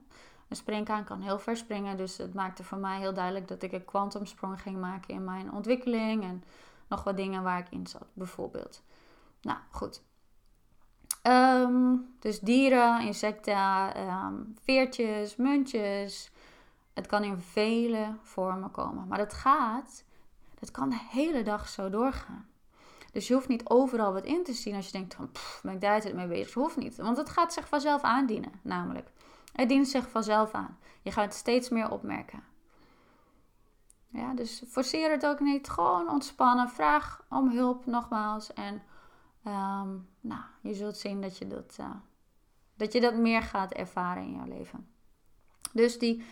Een 0.49 0.57
springkaan 0.57 1.05
kan 1.05 1.21
heel 1.21 1.39
ver 1.39 1.57
springen, 1.57 1.97
dus 1.97 2.17
het 2.17 2.35
maakte 2.35 2.65
voor 2.65 2.79
mij 2.79 2.99
heel 2.99 3.15
duidelijk 3.15 3.49
dat 3.49 3.63
ik 3.63 3.73
een 3.73 3.85
kwantumsprong 3.85 4.61
ging 4.61 4.81
maken 4.81 5.15
in 5.15 5.25
mijn 5.25 5.53
ontwikkeling 5.53 6.23
en 6.23 6.45
nog 6.89 7.05
wat 7.05 7.17
dingen 7.17 7.43
waar 7.43 7.59
ik 7.59 7.71
in 7.71 7.87
zat, 7.87 8.07
bijvoorbeeld. 8.13 8.83
Nou 9.41 9.59
goed, 9.71 10.03
Um, 11.23 12.15
dus 12.19 12.41
dieren, 12.41 13.01
insecten, 13.01 14.01
um, 14.01 14.55
veertjes, 14.63 15.37
muntjes. 15.37 16.31
Het 16.95 17.07
kan 17.07 17.25
in 17.25 17.39
vele 17.39 18.15
vormen 18.23 18.71
komen. 18.71 19.07
Maar 19.09 19.19
dat 19.19 19.35
gaat, 19.35 20.05
dat 20.61 20.71
kan 20.71 20.91
de 20.91 21.01
hele 21.11 21.43
dag 21.43 21.69
zo 21.69 21.91
doorgaan. 21.91 22.49
Dus 23.13 23.29
je 23.29 23.35
hoeft 23.35 23.49
niet 23.49 23.69
overal 23.69 24.13
wat 24.13 24.25
in 24.25 24.45
te 24.45 24.53
zien 24.53 24.75
als 24.75 24.87
je 24.87 24.93
denkt 24.93 25.15
van, 25.15 25.31
pff, 25.33 25.61
ben 25.63 25.73
ik 25.73 25.81
daar 25.81 26.01
tijd 26.01 26.15
mee 26.15 26.27
bezig? 26.27 26.47
Dat 26.47 26.63
hoeft 26.63 26.77
niet, 26.77 26.97
want 26.97 27.17
het 27.17 27.29
gaat 27.29 27.53
zich 27.53 27.69
vanzelf 27.69 28.03
aandienen, 28.03 28.53
namelijk. 28.63 29.11
Het 29.53 29.69
dient 29.69 29.89
zich 29.89 30.11
vanzelf 30.11 30.53
aan. 30.53 30.79
Je 31.03 31.13
gaat 31.13 31.25
het 31.25 31.35
steeds 31.35 31.69
meer 31.69 31.91
opmerken. 31.91 32.43
Ja, 34.09 34.35
dus 34.35 34.63
forceer 34.69 35.11
het 35.11 35.27
ook 35.27 35.41
niet. 35.41 35.69
Gewoon 35.69 36.11
ontspannen. 36.11 36.69
Vraag 36.69 37.25
om 37.29 37.51
hulp 37.51 37.87
nogmaals. 37.87 38.53
En 38.53 38.83
Um, 39.49 40.09
nou, 40.21 40.43
je 40.61 40.75
zult 40.75 40.97
zien 40.97 41.21
dat 41.21 41.39
je 41.39 41.47
dat, 41.47 41.77
uh, 41.81 41.91
dat 42.77 42.93
je 42.93 43.01
dat 43.01 43.15
meer 43.15 43.43
gaat 43.43 43.73
ervaren 43.73 44.23
in 44.23 44.35
jouw 44.35 44.47
leven. 44.47 44.89
Dus 45.73 45.99
die 45.99 46.25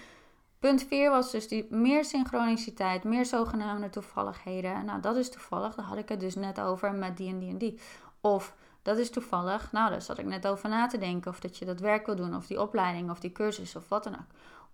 punt 0.67 0.83
4 0.83 1.11
was 1.11 1.31
dus 1.31 1.49
die 1.49 1.67
meer 1.71 2.05
synchroniciteit, 2.05 3.05
meer 3.05 3.27
zogenaamde 3.27 3.91
toevalligheden. 3.91 4.85
Nou, 4.85 5.01
dat 5.01 5.17
is 5.17 5.31
toevallig, 5.31 5.75
daar 5.75 5.85
had 5.85 5.99
ik 5.99 6.09
het 6.09 6.21
dus 6.21 6.35
net 6.35 6.61
over 6.61 6.93
met 6.93 7.17
die 7.17 7.29
en 7.29 7.39
die 7.39 7.51
en 7.51 7.59
die. 7.59 7.81
Of 8.21 8.55
dat 8.83 8.99
is 8.99 9.11
toevallig, 9.11 9.73
nou, 9.73 9.91
daar 9.91 10.03
zat 10.03 10.19
ik 10.19 10.25
net 10.25 10.47
over 10.47 10.69
na 10.69 10.87
te 10.87 10.99
denken. 10.99 11.31
Of 11.31 11.41
dat 11.41 11.57
je 11.57 11.65
dat 11.65 11.81
werk 11.81 12.07
wil 12.07 12.17
doen, 12.17 12.37
of 12.37 12.47
die 12.47 12.61
opleiding, 12.61 13.11
of 13.11 13.21
die 13.21 13.33
cursus, 13.33 13.77
of 13.77 13.89
wat 13.89 14.05
dan 14.05 14.15
ook. 14.15 14.27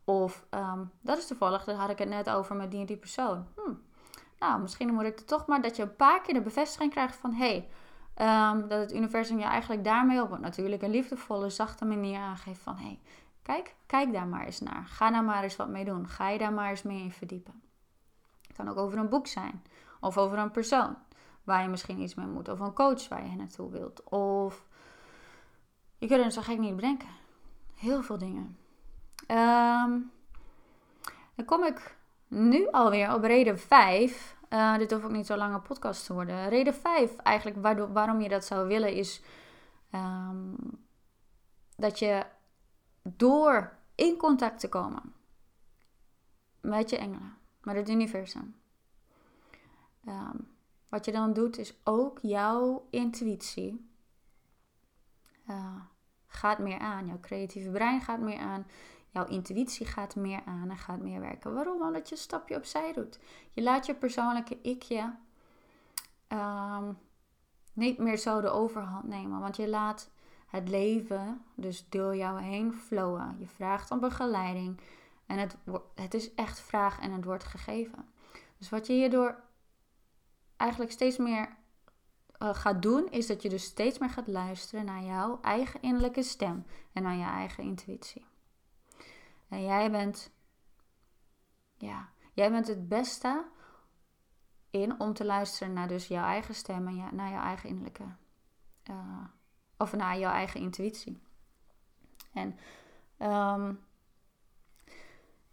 Of 0.05 0.45
um, 0.51 0.91
dat 1.01 1.19
is 1.19 1.27
toevallig, 1.27 1.65
daar 1.65 1.75
had 1.75 1.91
ik 1.91 1.99
het 1.99 2.09
net 2.09 2.31
over 2.31 2.57
met 2.57 2.71
die 2.71 2.81
en 2.81 2.87
die 2.87 2.97
persoon. 2.97 3.47
Hm. 3.55 3.73
Nou, 4.39 4.61
misschien 4.61 4.95
moet 4.95 5.05
ik 5.05 5.19
er 5.19 5.25
toch 5.25 5.47
maar 5.47 5.63
dat 5.63 5.77
je 5.77 5.83
een 5.83 5.97
paar 5.97 6.21
keer 6.21 6.35
de 6.35 6.41
bevestiging 6.41 6.91
krijgt 6.91 7.17
van: 7.17 7.33
hé, 7.33 7.47
hey, 7.47 7.69
Um, 8.21 8.69
dat 8.69 8.81
het 8.81 8.95
universum 8.95 9.39
je 9.39 9.45
eigenlijk 9.45 9.85
daarmee 9.85 10.23
op 10.23 10.31
een 10.31 10.41
natuurlijk 10.41 10.87
liefdevolle, 10.87 11.51
zachte 11.51 11.85
manier 11.85 12.19
aangeeft 12.19 12.61
van 12.61 12.77
hey, 12.77 12.99
kijk, 13.43 13.75
kijk 13.87 14.13
daar 14.13 14.27
maar 14.27 14.45
eens 14.45 14.61
naar. 14.61 14.85
Ga 14.87 15.11
daar 15.11 15.25
maar 15.25 15.43
eens 15.43 15.57
wat 15.57 15.69
mee 15.69 15.85
doen. 15.85 16.09
Ga 16.09 16.29
je 16.29 16.39
daar 16.39 16.53
maar 16.53 16.71
eens 16.71 16.83
mee 16.83 17.03
in 17.03 17.13
verdiepen. 17.13 17.63
Het 18.47 18.57
kan 18.57 18.69
ook 18.69 18.77
over 18.77 18.99
een 18.99 19.09
boek 19.09 19.27
zijn. 19.27 19.63
Of 20.01 20.19
over 20.19 20.39
een 20.39 20.51
persoon 20.51 20.97
waar 21.45 21.63
je 21.63 21.69
misschien 21.69 22.01
iets 22.01 22.15
mee 22.15 22.27
moet. 22.27 22.49
Of 22.49 22.61
een 22.61 22.73
coach 22.73 23.09
waar 23.09 23.27
je 23.27 23.37
naartoe 23.37 23.71
wilt. 23.71 24.05
Of 24.05 24.67
je 25.99 26.07
kunt 26.07 26.25
het 26.25 26.33
zo 26.33 26.43
gek 26.43 26.59
niet 26.59 26.77
bedenken. 26.77 27.09
Heel 27.75 28.03
veel 28.03 28.19
dingen. 28.19 28.57
Um, 29.29 30.11
dan 31.35 31.45
kom 31.45 31.65
ik 31.65 31.97
nu 32.29 32.71
alweer 32.71 33.15
op 33.15 33.23
reden 33.23 33.59
5. 33.59 34.37
Uh, 34.51 34.79
dit 34.79 34.91
hoeft 34.91 35.05
ook 35.05 35.11
niet 35.11 35.27
zo 35.27 35.37
lange 35.37 35.61
podcast 35.61 36.07
te 36.07 36.13
worden. 36.13 36.49
Reden 36.49 36.75
5, 36.75 37.17
eigenlijk 37.17 37.63
waardoor, 37.63 37.93
waarom 37.93 38.21
je 38.21 38.29
dat 38.29 38.45
zou 38.45 38.69
willen, 38.69 38.93
is 38.93 39.23
um, 39.95 40.57
dat 41.77 41.99
je 41.99 42.27
door 43.03 43.79
in 43.95 44.17
contact 44.17 44.61
te 44.61 44.69
komen 44.69 45.15
met 46.61 46.91
je 46.91 46.97
engelen, 46.97 47.37
met 47.61 47.77
het 47.77 47.89
universum. 47.89 48.57
Um, 50.09 50.49
wat 50.89 51.05
je 51.05 51.13
dan 51.13 51.33
doet, 51.33 51.59
is 51.59 51.81
ook 51.85 52.19
jouw 52.23 52.87
intuïtie 52.91 53.91
uh, 55.49 55.75
gaat 56.27 56.59
meer 56.59 56.79
aan. 56.79 57.07
Jouw 57.07 57.21
creatieve 57.21 57.71
brein 57.71 58.01
gaat 58.01 58.21
meer 58.21 58.39
aan. 58.39 58.67
Jouw 59.11 59.27
intuïtie 59.27 59.87
gaat 59.87 60.17
meer 60.17 60.43
aan 60.45 60.71
en 60.71 60.79
gaat 60.79 61.01
meer 61.01 61.21
werken. 61.21 61.55
Waarom? 61.55 61.83
Omdat 61.83 62.09
je 62.09 62.15
een 62.15 62.21
stapje 62.21 62.57
opzij 62.57 62.93
doet. 62.93 63.19
Je 63.51 63.63
laat 63.63 63.87
je 63.87 63.95
persoonlijke 63.95 64.61
ikje 64.63 65.15
um, 66.29 66.99
niet 67.73 67.99
meer 67.99 68.17
zo 68.17 68.41
de 68.41 68.51
overhand 68.51 69.05
nemen. 69.05 69.41
Want 69.41 69.57
je 69.57 69.69
laat 69.69 70.11
het 70.53 70.69
leven 70.69 71.45
dus 71.55 71.89
door 71.89 72.17
jou 72.17 72.43
heen 72.43 72.73
flowen. 72.73 73.37
Je 73.39 73.47
vraagt 73.47 73.91
om 73.91 74.01
begeleiding. 74.01 74.81
En 75.27 75.39
het, 75.39 75.57
het 75.95 76.15
is 76.15 76.35
echt 76.35 76.61
vraag 76.61 77.01
en 77.01 77.13
het 77.13 77.25
wordt 77.25 77.45
gegeven. 77.45 78.09
Dus 78.59 78.69
wat 78.69 78.87
je 78.87 78.93
hierdoor 78.93 79.41
eigenlijk 80.57 80.93
steeds 80.93 81.17
meer 81.17 81.57
uh, 82.39 82.55
gaat 82.55 82.83
doen, 82.83 83.11
is 83.11 83.27
dat 83.27 83.43
je 83.43 83.49
dus 83.49 83.65
steeds 83.65 83.99
meer 83.99 84.11
gaat 84.11 84.27
luisteren 84.27 84.85
naar 84.85 85.03
jouw 85.03 85.41
eigen 85.41 85.83
innerlijke 85.83 86.23
stem 86.23 86.65
en 86.93 87.03
naar 87.03 87.17
je 87.17 87.25
eigen 87.25 87.65
intuïtie. 87.65 88.25
En 89.49 89.63
jij 89.63 89.91
bent, 89.91 90.31
ja, 91.77 92.09
jij 92.33 92.51
bent 92.51 92.67
het 92.67 92.89
beste 92.89 93.45
in 94.71 95.01
om 95.01 95.13
te 95.13 95.25
luisteren 95.25 95.73
naar 95.73 95.89
dus 95.89 96.07
jouw 96.07 96.25
eigen 96.25 96.55
stem 96.55 96.87
en 96.87 97.15
naar 97.15 97.31
jouw 97.31 97.43
eigen 97.43 97.69
innerlijke, 97.69 98.05
uh, 98.91 99.25
of 99.83 99.93
naar 99.93 100.19
jouw 100.19 100.33
eigen 100.33 100.61
intuïtie. 100.61 101.21
En 102.33 102.59
um, 103.19 103.81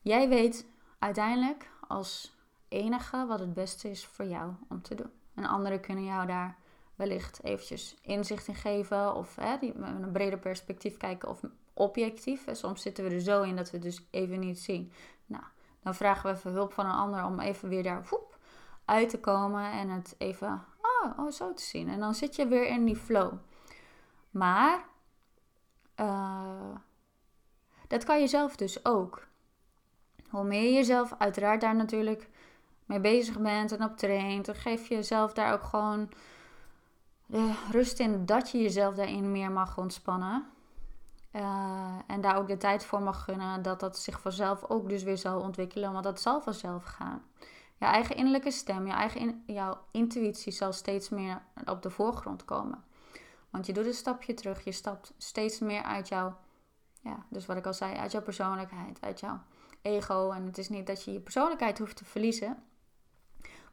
jij 0.02 0.30
weet 0.30 0.66
uiteindelijk 1.00 1.70
als 1.88 2.38
enige 2.68 3.26
wat 3.26 3.40
het 3.40 3.54
beste 3.54 3.90
is 3.90 4.06
voor 4.06 4.26
jou 4.26 4.54
om 4.70 4.82
te 4.82 4.96
doen. 4.96 5.12
En 5.36 5.46
anderen 5.46 5.80
kunnen 5.80 6.04
jou 6.04 6.28
daar 6.28 6.58
wellicht 6.96 7.44
eventjes 7.44 7.96
inzicht 8.02 8.48
in 8.48 8.56
geven 8.56 9.16
of 9.16 9.36
hè, 9.36 9.58
die, 9.58 9.76
een 9.76 10.12
breder 10.12 10.40
perspectief 10.40 10.98
kijken 10.98 11.30
of 11.30 11.42
objectief. 11.74 12.46
Soms 12.52 12.82
zitten 12.82 13.04
we 13.04 13.14
er 13.14 13.22
zo 13.22 13.42
in 13.42 13.56
dat 13.56 13.72
we 13.72 13.78
het 13.78 13.86
dus 13.86 14.08
even 14.12 14.40
niet 14.40 14.60
zien. 14.60 14.92
Nou, 15.26 15.44
dan 15.84 15.96
vragen 15.96 16.32
we 16.32 16.38
even 16.38 16.52
hulp 16.52 16.74
van 16.74 16.86
een 16.86 16.92
ander 16.92 17.26
om 17.26 17.40
even 17.40 17.70
weer 17.70 17.84
daar 17.84 18.10
uit 18.86 19.10
te 19.10 19.20
komen 19.20 19.72
en 19.72 19.90
het 19.90 20.16
even 20.18 20.66
oh, 20.82 21.20
oh, 21.20 21.32
zo 21.32 21.54
te 21.54 21.64
zien. 21.64 21.90
En 21.90 22.00
dan 22.00 22.16
zit 22.16 22.36
je 22.36 22.48
weer 22.48 22.68
in 22.68 22.86
die 22.86 22.96
flow. 22.96 23.34
Maar 24.30 24.86
uh, 25.96 26.76
dat 27.88 28.04
kan 28.04 28.20
je 28.20 28.28
zelf 28.28 28.56
dus 28.56 28.86
ook. 28.86 29.28
Hoe 30.30 30.44
meer 30.44 30.64
je 30.64 30.74
jezelf 30.74 31.14
uiteraard 31.18 31.62
daar 31.62 31.76
natuurlijk 31.76 32.30
mee 32.86 33.00
bezig 33.00 33.40
bent 33.40 33.72
en 33.72 33.84
op 33.84 33.98
traint, 33.98 34.46
dan 34.46 34.56
geef 34.56 34.88
je 34.88 34.96
jezelf 34.96 35.34
daar 35.34 35.54
ook 35.54 35.64
gewoon 35.64 36.10
rust 37.72 38.00
in 38.00 38.26
dat 38.26 38.52
je 38.52 38.62
jezelf 38.62 38.96
daarin 38.96 39.32
meer 39.32 39.52
mag 39.52 39.78
ontspannen. 39.78 40.46
Uh, 41.32 41.96
en 42.08 42.22
daar 42.22 42.38
ook 42.38 42.48
de 42.48 42.58
tijd 42.58 42.86
voor 42.86 43.02
mag 43.02 43.24
gunnen 43.24 43.62
dat 43.62 43.80
dat 43.80 44.00
zich 44.00 44.22
vanzelf 44.22 44.70
ook 44.70 44.90
dus 44.90 45.04
weer 45.04 45.18
zal 45.18 45.42
ontwikkelen, 45.42 45.92
want 45.92 46.04
dat 46.04 46.22
zal 46.22 46.42
vanzelf 46.42 46.84
gaan. 46.84 47.22
Je 47.78 47.86
eigen 47.86 48.16
innerlijke 48.16 48.52
stem, 48.52 48.88
je 48.88 48.94
eigen 48.94 49.44
jouw 49.46 49.78
intuïtie 49.92 50.52
zal 50.52 50.74
steeds 50.74 51.10
meer 51.10 51.42
op 51.66 51.82
de 51.82 51.90
voorgrond 51.90 52.46
komen. 52.46 52.84
Want 53.50 53.66
je 53.66 53.74
doet 53.74 53.86
een 53.86 53.94
stapje 53.94 54.34
terug, 54.34 54.64
je 54.64 54.72
stapt 54.72 55.14
steeds 55.18 55.60
meer 55.60 55.84
uit 55.84 56.08
jouw, 56.08 56.38
ja, 57.02 57.26
dus 57.30 57.46
wat 57.46 57.58
ik 57.58 57.66
al 57.66 57.74
zei, 57.74 57.96
uit 57.96 58.12
jouw 58.12 58.22
persoonlijkheid, 58.22 59.02
uit 59.02 59.20
jouw 59.20 59.40
ego. 59.82 60.32
En 60.32 60.46
het 60.46 60.58
is 60.58 60.70
niet 60.70 60.88
dat 60.88 61.04
je 61.04 61.12
je 61.14 61.20
persoonlijkheid 61.20 61.78
hoeft 61.78 61.96
te 61.96 62.06
verliezen, 62.06 62.64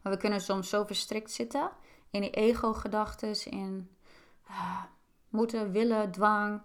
maar 0.03 0.13
we 0.13 0.19
kunnen 0.19 0.41
soms 0.41 0.69
zo 0.69 0.85
verstrikt 0.85 1.31
zitten 1.31 1.71
in 2.11 2.21
die 2.21 2.31
ego-gedachtes, 2.31 3.47
in 3.47 3.91
uh, 4.51 4.83
moeten, 5.29 5.73
willen, 5.73 6.11
dwang, 6.11 6.63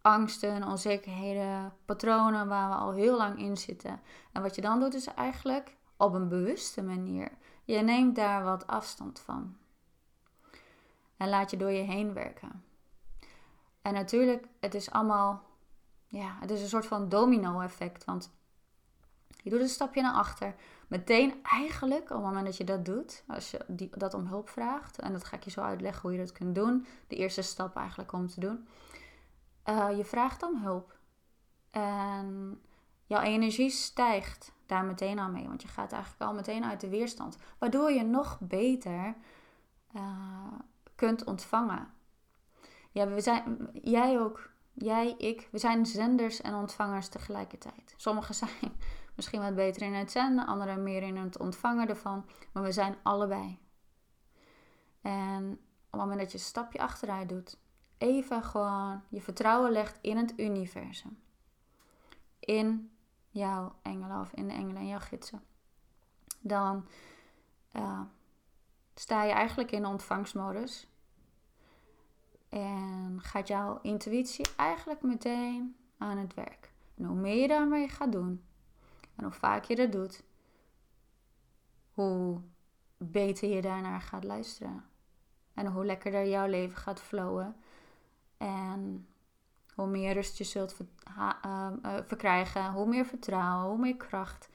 angsten, 0.00 0.64
onzekerheden, 0.64 1.74
patronen 1.84 2.48
waar 2.48 2.68
we 2.68 2.74
al 2.74 2.92
heel 2.92 3.16
lang 3.16 3.38
in 3.38 3.56
zitten. 3.56 4.00
En 4.32 4.42
wat 4.42 4.54
je 4.54 4.60
dan 4.60 4.80
doet 4.80 4.94
is 4.94 5.06
eigenlijk 5.06 5.76
op 5.96 6.14
een 6.14 6.28
bewuste 6.28 6.82
manier. 6.82 7.30
Je 7.64 7.78
neemt 7.78 8.16
daar 8.16 8.44
wat 8.44 8.66
afstand 8.66 9.20
van. 9.20 9.56
En 11.22 11.28
laat 11.28 11.50
je 11.50 11.56
door 11.56 11.70
je 11.70 11.82
heen 11.82 12.12
werken. 12.12 12.64
En 13.82 13.94
natuurlijk, 13.94 14.46
het 14.60 14.74
is 14.74 14.90
allemaal, 14.90 15.42
ja, 16.06 16.36
het 16.40 16.50
is 16.50 16.62
een 16.62 16.68
soort 16.68 16.86
van 16.86 17.08
domino-effect. 17.08 18.04
Want 18.04 18.30
je 19.42 19.50
doet 19.50 19.60
een 19.60 19.68
stapje 19.68 20.02
naar 20.02 20.14
achter. 20.14 20.54
Meteen 20.88 21.34
eigenlijk, 21.42 22.02
op 22.02 22.08
het 22.08 22.24
moment 22.24 22.44
dat 22.44 22.56
je 22.56 22.64
dat 22.64 22.84
doet, 22.84 23.24
als 23.28 23.50
je 23.50 23.64
die, 23.68 23.90
dat 23.96 24.14
om 24.14 24.26
hulp 24.26 24.48
vraagt, 24.48 24.98
en 24.98 25.12
dat 25.12 25.24
ga 25.24 25.36
ik 25.36 25.44
je 25.44 25.50
zo 25.50 25.60
uitleggen 25.60 26.02
hoe 26.02 26.12
je 26.12 26.18
dat 26.18 26.32
kunt 26.32 26.54
doen, 26.54 26.86
de 27.06 27.16
eerste 27.16 27.42
stap 27.42 27.76
eigenlijk 27.76 28.12
om 28.12 28.26
te 28.26 28.40
doen. 28.40 28.68
Uh, 29.68 29.96
je 29.96 30.04
vraagt 30.04 30.42
om 30.42 30.62
hulp. 30.62 30.96
En 31.70 32.60
jouw 33.06 33.22
energie 33.22 33.70
stijgt 33.70 34.52
daar 34.66 34.84
meteen 34.84 35.18
al 35.18 35.30
mee, 35.30 35.48
want 35.48 35.62
je 35.62 35.68
gaat 35.68 35.92
eigenlijk 35.92 36.22
al 36.22 36.34
meteen 36.34 36.64
uit 36.64 36.80
de 36.80 36.88
weerstand. 36.88 37.36
Waardoor 37.58 37.92
je 37.92 38.02
nog 38.02 38.38
beter 38.40 39.14
uh, 39.96 40.02
kunt 41.06 41.24
ontvangen. 41.24 41.88
Ja, 42.90 43.08
we 43.08 43.20
zijn, 43.20 43.68
jij 43.72 44.20
ook, 44.20 44.50
jij, 44.72 45.14
ik, 45.18 45.48
we 45.50 45.58
zijn 45.58 45.86
zenders 45.86 46.40
en 46.40 46.54
ontvangers 46.54 47.08
tegelijkertijd. 47.08 47.94
Sommigen 47.96 48.34
zijn 48.34 48.50
misschien 49.16 49.40
wat 49.40 49.54
beter 49.54 49.82
in 49.82 49.94
het 49.94 50.10
zenden, 50.10 50.46
anderen 50.46 50.82
meer 50.82 51.02
in 51.02 51.16
het 51.16 51.38
ontvangen 51.38 51.88
ervan. 51.88 52.26
Maar 52.52 52.62
we 52.62 52.72
zijn 52.72 52.96
allebei. 53.02 53.58
En 55.00 55.52
op 55.52 55.90
het 55.90 56.00
moment 56.00 56.18
dat 56.18 56.32
je 56.32 56.38
een 56.38 56.44
stapje 56.44 56.78
achteruit 56.78 57.28
doet, 57.28 57.58
even 57.98 58.42
gewoon 58.42 59.02
je 59.08 59.20
vertrouwen 59.20 59.72
legt 59.72 59.98
in 60.00 60.16
het 60.16 60.38
universum. 60.38 61.22
In 62.40 62.92
jouw 63.28 63.74
engelen 63.82 64.20
of 64.20 64.32
in 64.32 64.48
de 64.48 64.54
engelen 64.54 64.76
en 64.76 64.88
jouw 64.88 64.98
gidsen. 64.98 65.42
Dan 66.40 66.86
uh, 67.72 68.00
sta 68.94 69.22
je 69.22 69.32
eigenlijk 69.32 69.70
in 69.70 69.86
ontvangstmodus. 69.86 70.91
En 72.52 73.18
gaat 73.20 73.48
jouw 73.48 73.78
intuïtie 73.82 74.46
eigenlijk 74.56 75.02
meteen 75.02 75.76
aan 75.98 76.18
het 76.18 76.34
werk. 76.34 76.72
En 76.96 77.04
hoe 77.04 77.16
meer 77.16 77.40
je 77.40 77.48
daarmee 77.48 77.88
gaat 77.88 78.12
doen, 78.12 78.44
en 79.16 79.24
hoe 79.24 79.32
vaak 79.32 79.64
je 79.64 79.76
dat 79.76 79.92
doet, 79.92 80.22
hoe 81.92 82.40
beter 82.96 83.48
je 83.48 83.62
daarnaar 83.62 84.00
gaat 84.00 84.24
luisteren. 84.24 84.84
En 85.54 85.66
hoe 85.66 85.84
lekkerder 85.84 86.28
jouw 86.28 86.46
leven 86.46 86.76
gaat 86.76 87.00
flowen. 87.00 87.56
En 88.36 89.06
hoe 89.74 89.86
meer 89.86 90.12
rust 90.12 90.38
je 90.38 90.44
zult 90.44 90.76
ehm, 91.42 91.76
eh, 91.82 91.96
verkrijgen, 92.04 92.72
hoe 92.72 92.86
meer 92.86 93.06
vertrouwen, 93.06 93.68
hoe 93.68 93.78
meer 93.78 93.96
kracht. 93.96 94.48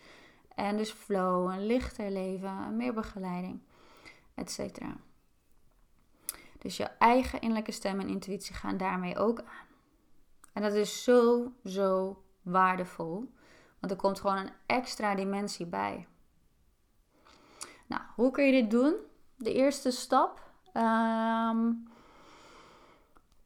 En 0.56 0.78
dus 0.78 0.92
flow, 0.92 1.52
een 1.52 1.66
lichter 1.66 2.12
leven, 2.12 2.76
meer 2.76 2.94
begeleiding, 2.94 3.60
etc. 4.34 4.60
Dus 6.58 6.78
je 6.78 6.84
eigen 6.84 7.42
innerlijke 7.42 7.72
stem 7.72 8.00
en 8.00 8.10
intuïtie 8.10 8.56
gaan 8.56 8.78
daarmee 8.78 9.18
ook 9.18 9.40
aan. 9.40 9.68
En 10.54 10.62
dat 10.62 10.74
is 10.74 11.04
zo, 11.04 11.52
zo 11.66 12.22
waardevol. 12.42 13.34
Want 13.80 13.92
er 13.92 13.98
komt 13.98 14.20
gewoon 14.20 14.38
een 14.38 14.52
extra 14.66 15.16
dimensie 15.16 15.66
bij. 15.66 16.08
Nou, 17.88 18.02
hoe 18.16 18.32
kun 18.32 18.46
je 18.46 18.62
dit 18.62 18.72
doen? 18.72 18.96
De 19.36 19.54
eerste 19.54 19.92
stap 19.92 20.52
ehm, 20.74 21.72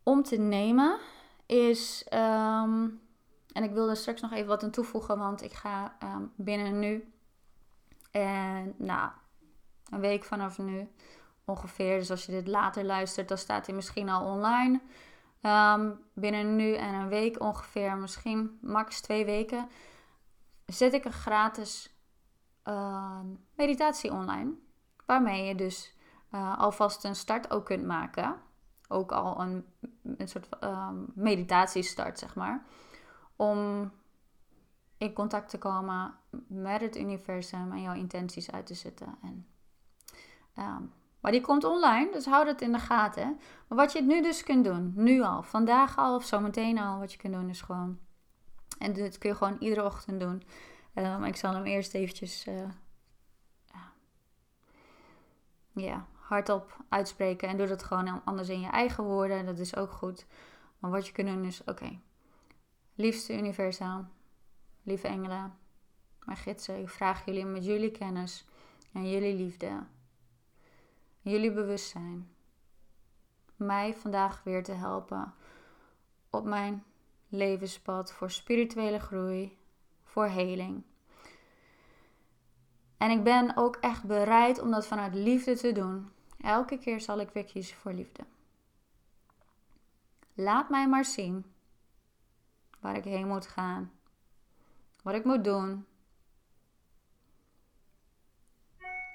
om 0.04 0.24
te 0.24 0.38
nemen 0.38 1.00
is. 1.46 2.06
Ehm, 2.10 2.88
en 3.54 3.64
ik 3.64 3.72
wil 3.72 3.90
er 3.90 3.96
straks 3.96 4.22
nog 4.22 4.32
even 4.32 4.48
wat 4.48 4.64
aan 4.64 4.72
toevoegen, 4.72 5.18
want 5.18 5.42
ik 5.42 5.54
ga 5.54 5.98
um, 6.04 6.32
binnen 6.36 6.80
nu. 6.80 7.14
En 8.12 8.74
nou, 8.78 9.12
een 9.90 10.00
week 10.00 10.24
vanaf 10.24 10.58
nu 10.58 10.90
ongeveer. 11.46 11.98
Dus 11.98 12.12
als 12.12 12.26
je 12.26 12.32
dit 12.32 12.48
later 12.48 12.84
luistert, 12.84 13.28
dan 13.28 13.38
staat 13.38 13.66
hij 13.66 13.76
misschien 13.76 14.10
al 14.10 14.26
online. 14.26 14.82
binnen 16.14 16.56
nu 16.56 16.74
en 16.74 16.94
een 16.94 17.08
week 17.08 17.40
ongeveer, 17.40 17.98
misschien 17.98 18.60
max 18.62 19.02
twee 19.02 19.26
weken, 19.26 19.70
zet 20.66 20.94
ik 20.94 21.06
een 21.06 21.12
gratis 21.12 21.96
ehm, 22.64 23.26
meditatie 23.56 24.12
online. 24.12 24.54
Waarmee 25.06 25.46
je 25.46 25.56
dus 25.56 25.96
uh, 26.32 26.58
alvast 26.60 27.04
een 27.04 27.16
start 27.16 27.52
ook 27.52 27.66
kunt 27.66 27.86
maken. 27.86 28.36
Ook 28.88 29.12
al 29.12 29.42
een, 29.42 29.66
een 30.04 30.28
soort 30.28 30.48
uh, 30.64 30.90
meditatiestart, 31.14 32.20
zeg 32.20 32.36
maar. 32.36 32.66
Om 33.36 33.92
in 34.98 35.14
contact 35.14 35.50
te 35.50 35.58
komen 35.58 36.14
met 36.48 36.82
het 36.82 36.98
universum 36.98 37.72
en 37.72 37.82
jouw 37.82 37.94
intenties 37.94 38.52
uit 38.52 38.66
te 38.66 38.74
zetten. 38.74 39.18
En, 39.22 39.48
ehm, 40.54 40.84
maar 41.22 41.32
die 41.32 41.42
komt 41.42 41.64
online, 41.64 42.12
dus 42.12 42.26
houd 42.26 42.48
het 42.48 42.62
in 42.62 42.72
de 42.72 42.80
gaten. 42.80 43.40
Maar 43.68 43.78
wat 43.78 43.94
je 43.94 44.02
nu 44.02 44.22
dus 44.22 44.44
kunt 44.44 44.64
doen, 44.64 44.94
nu 44.96 45.22
al, 45.22 45.44
vandaag 45.44 45.98
al 45.98 46.16
of 46.16 46.26
zometeen 46.26 46.78
al, 46.78 47.00
wat 47.00 47.12
je 47.12 47.18
kunt 47.18 47.34
doen 47.34 47.50
is 47.50 47.62
gewoon. 47.62 48.00
En 48.78 48.94
dit 48.94 49.18
kun 49.18 49.30
je 49.30 49.36
gewoon 49.36 49.58
iedere 49.60 49.86
ochtend 49.86 50.20
doen. 50.20 50.44
Um, 50.96 51.24
ik 51.24 51.36
zal 51.36 51.54
hem 51.54 51.64
eerst 51.64 51.94
eventjes 51.94 52.48
uh, 52.48 52.70
ja, 55.74 56.06
hardop 56.14 56.84
uitspreken. 56.90 57.48
En 57.48 57.58
doe 57.58 57.68
dat 57.68 57.84
gewoon 57.84 58.24
anders 58.24 58.50
in 58.50 58.60
je 58.60 58.70
eigen 58.70 59.04
woorden. 59.04 59.46
Dat 59.46 59.60
is 59.60 59.76
ook 59.76 59.92
goed. 59.92 60.26
Maar 60.80 60.92
wat 60.92 61.08
je 61.08 61.12
kunt 61.12 61.28
doen 61.28 61.46
is, 61.46 61.64
oké. 61.64 62.00
Liefste 62.96 63.38
universum, 63.38 64.10
lieve 64.84 65.08
engelen, 65.08 65.58
mijn 66.24 66.38
gidsen. 66.38 66.80
Ik 66.80 66.90
vraag 66.90 67.26
jullie 67.26 67.46
met 67.46 67.66
jullie 67.66 67.92
kennis 67.92 68.46
en 68.94 69.10
jullie 69.10 69.36
liefde, 69.36 69.84
jullie 71.22 71.52
bewustzijn, 71.52 72.30
mij 73.56 73.94
vandaag 73.94 74.44
weer 74.44 74.64
te 74.64 74.72
helpen 74.72 75.34
op 76.30 76.46
mijn 76.46 76.84
levenspad 77.30 78.12
voor 78.12 78.32
spirituele 78.32 79.00
groei, 79.00 79.58
voor 80.04 80.26
heling. 80.26 80.84
En 82.98 83.10
ik 83.10 83.24
ben 83.24 83.58
ook 83.58 83.76
echt 83.76 84.04
bereid 84.04 84.60
om 84.60 84.72
dat 84.72 84.88
vanuit 84.88 85.14
liefde 85.14 85.56
te 85.56 85.72
doen. 85.72 86.12
Elke 86.42 86.78
keer 86.78 87.02
zal 87.02 87.20
ik 87.20 87.30
weer 87.30 87.46
kiezen 87.46 87.78
voor 87.78 87.94
liefde. 87.94 88.24
Laat 90.34 90.70
mij 90.70 90.88
maar 90.88 91.06
zien 91.06 91.46
waar 92.80 92.96
ik 92.96 93.04
heen 93.04 93.28
moet 93.28 93.48
gaan, 93.48 93.92
wat 95.04 95.14
ik 95.14 95.24
moet 95.24 95.44
doen, 95.44 95.86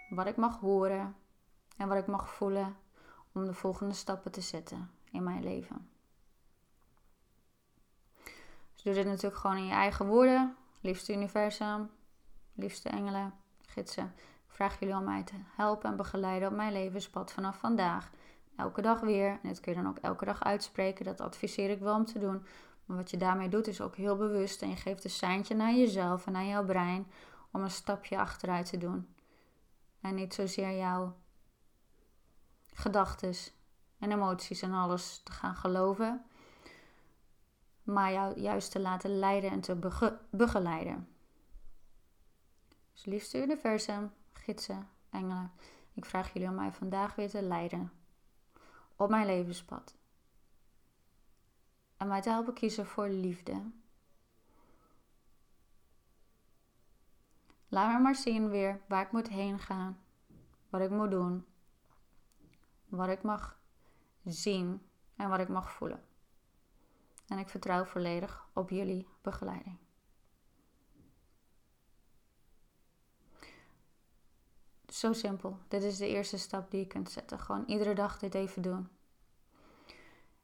wat 0.08 0.26
ik 0.26 0.36
mag 0.36 0.60
horen 0.60 1.16
en 1.76 1.88
wat 1.88 1.98
ik 1.98 2.06
mag 2.06 2.30
voelen 2.30 2.76
om 3.32 3.44
de 3.44 3.54
volgende 3.54 3.94
stappen 3.94 4.32
te 4.32 4.40
zetten 4.40 4.90
in 5.10 5.22
mijn 5.22 5.42
leven. 5.42 5.88
Dus 8.74 8.82
doe 8.82 8.94
dit 8.94 9.06
natuurlijk 9.06 9.40
gewoon 9.40 9.56
in 9.56 9.66
je 9.66 9.72
eigen 9.72 10.06
woorden. 10.06 10.56
Liefste 10.80 11.12
universum, 11.12 11.90
liefste 12.54 12.88
engelen, 12.88 13.34
gidsen. 13.66 14.12
Ik 14.16 14.52
vraag 14.52 14.80
jullie 14.80 14.96
om 14.96 15.04
mij 15.04 15.22
te 15.22 15.34
helpen 15.56 15.90
en 15.90 15.96
begeleiden 15.96 16.48
op 16.48 16.54
mijn 16.54 16.72
levenspad 16.72 17.32
vanaf 17.32 17.58
vandaag. 17.58 18.10
Elke 18.56 18.82
dag 18.82 19.00
weer. 19.00 19.28
En 19.30 19.48
dit 19.48 19.60
kun 19.60 19.72
je 19.72 19.82
dan 19.82 19.88
ook 19.88 19.98
elke 19.98 20.24
dag 20.24 20.44
uitspreken. 20.44 21.04
Dat 21.04 21.20
adviseer 21.20 21.70
ik 21.70 21.80
wel 21.80 21.94
om 21.94 22.04
te 22.04 22.18
doen. 22.18 22.46
Maar 22.84 22.96
wat 22.96 23.10
je 23.10 23.16
daarmee 23.16 23.48
doet 23.48 23.66
is 23.66 23.80
ook 23.80 23.96
heel 23.96 24.16
bewust. 24.16 24.62
En 24.62 24.68
je 24.68 24.76
geeft 24.76 25.04
een 25.04 25.10
seintje 25.10 25.54
naar 25.54 25.74
jezelf 25.74 26.26
en 26.26 26.32
naar 26.32 26.44
jouw 26.44 26.64
brein 26.64 27.06
om 27.50 27.62
een 27.62 27.70
stapje 27.70 28.18
achteruit 28.18 28.70
te 28.70 28.78
doen. 28.78 29.08
En 30.00 30.14
niet 30.14 30.34
zozeer 30.34 30.76
jouw 30.76 31.14
gedachten 32.76 33.34
en 33.98 34.12
emoties 34.12 34.62
en 34.62 34.72
alles 34.72 35.20
te 35.24 35.32
gaan 35.32 35.56
geloven. 35.56 36.24
Maar 37.82 38.12
jou 38.12 38.40
juist 38.40 38.70
te 38.70 38.80
laten 38.80 39.18
leiden 39.18 39.50
en 39.50 39.60
te 39.60 39.76
begeleiden. 40.30 41.08
Dus 42.92 43.04
liefste 43.04 43.42
universum, 43.42 44.12
gidsen, 44.32 44.88
engelen. 45.10 45.52
Ik 45.94 46.04
vraag 46.04 46.32
jullie 46.32 46.48
om 46.48 46.54
mij 46.54 46.72
vandaag 46.72 47.14
weer 47.14 47.30
te 47.30 47.42
leiden 47.42 47.92
op 48.96 49.10
mijn 49.10 49.26
levenspad. 49.26 49.94
En 51.96 52.08
mij 52.08 52.20
te 52.20 52.30
helpen 52.30 52.54
kiezen 52.54 52.86
voor 52.86 53.08
liefde. 53.08 53.70
Laat 57.68 57.92
me 57.92 57.98
maar 57.98 58.14
zien 58.14 58.48
weer 58.48 58.80
waar 58.88 59.02
ik 59.02 59.12
moet 59.12 59.28
heen 59.28 59.58
gaan. 59.58 59.98
Wat 60.70 60.80
ik 60.80 60.90
moet 60.90 61.10
doen. 61.10 61.44
Wat 62.88 63.09
ik 63.09 63.22
mag 63.22 63.59
zien 64.25 64.87
en 65.16 65.29
wat 65.29 65.40
ik 65.40 65.49
mag 65.49 65.70
voelen. 65.70 66.05
En 67.27 67.38
ik 67.38 67.49
vertrouw 67.49 67.85
volledig 67.85 68.49
op 68.53 68.70
jullie 68.70 69.09
begeleiding. 69.20 69.79
Zo 74.88 75.12
simpel. 75.12 75.59
Dit 75.68 75.83
is 75.83 75.96
de 75.96 76.09
eerste 76.09 76.38
stap 76.38 76.70
die 76.70 76.81
je 76.81 76.87
kunt 76.87 77.11
zetten. 77.11 77.40
Gewoon 77.40 77.64
iedere 77.66 77.94
dag 77.94 78.18
dit 78.18 78.35
even 78.35 78.62
doen. 78.62 78.88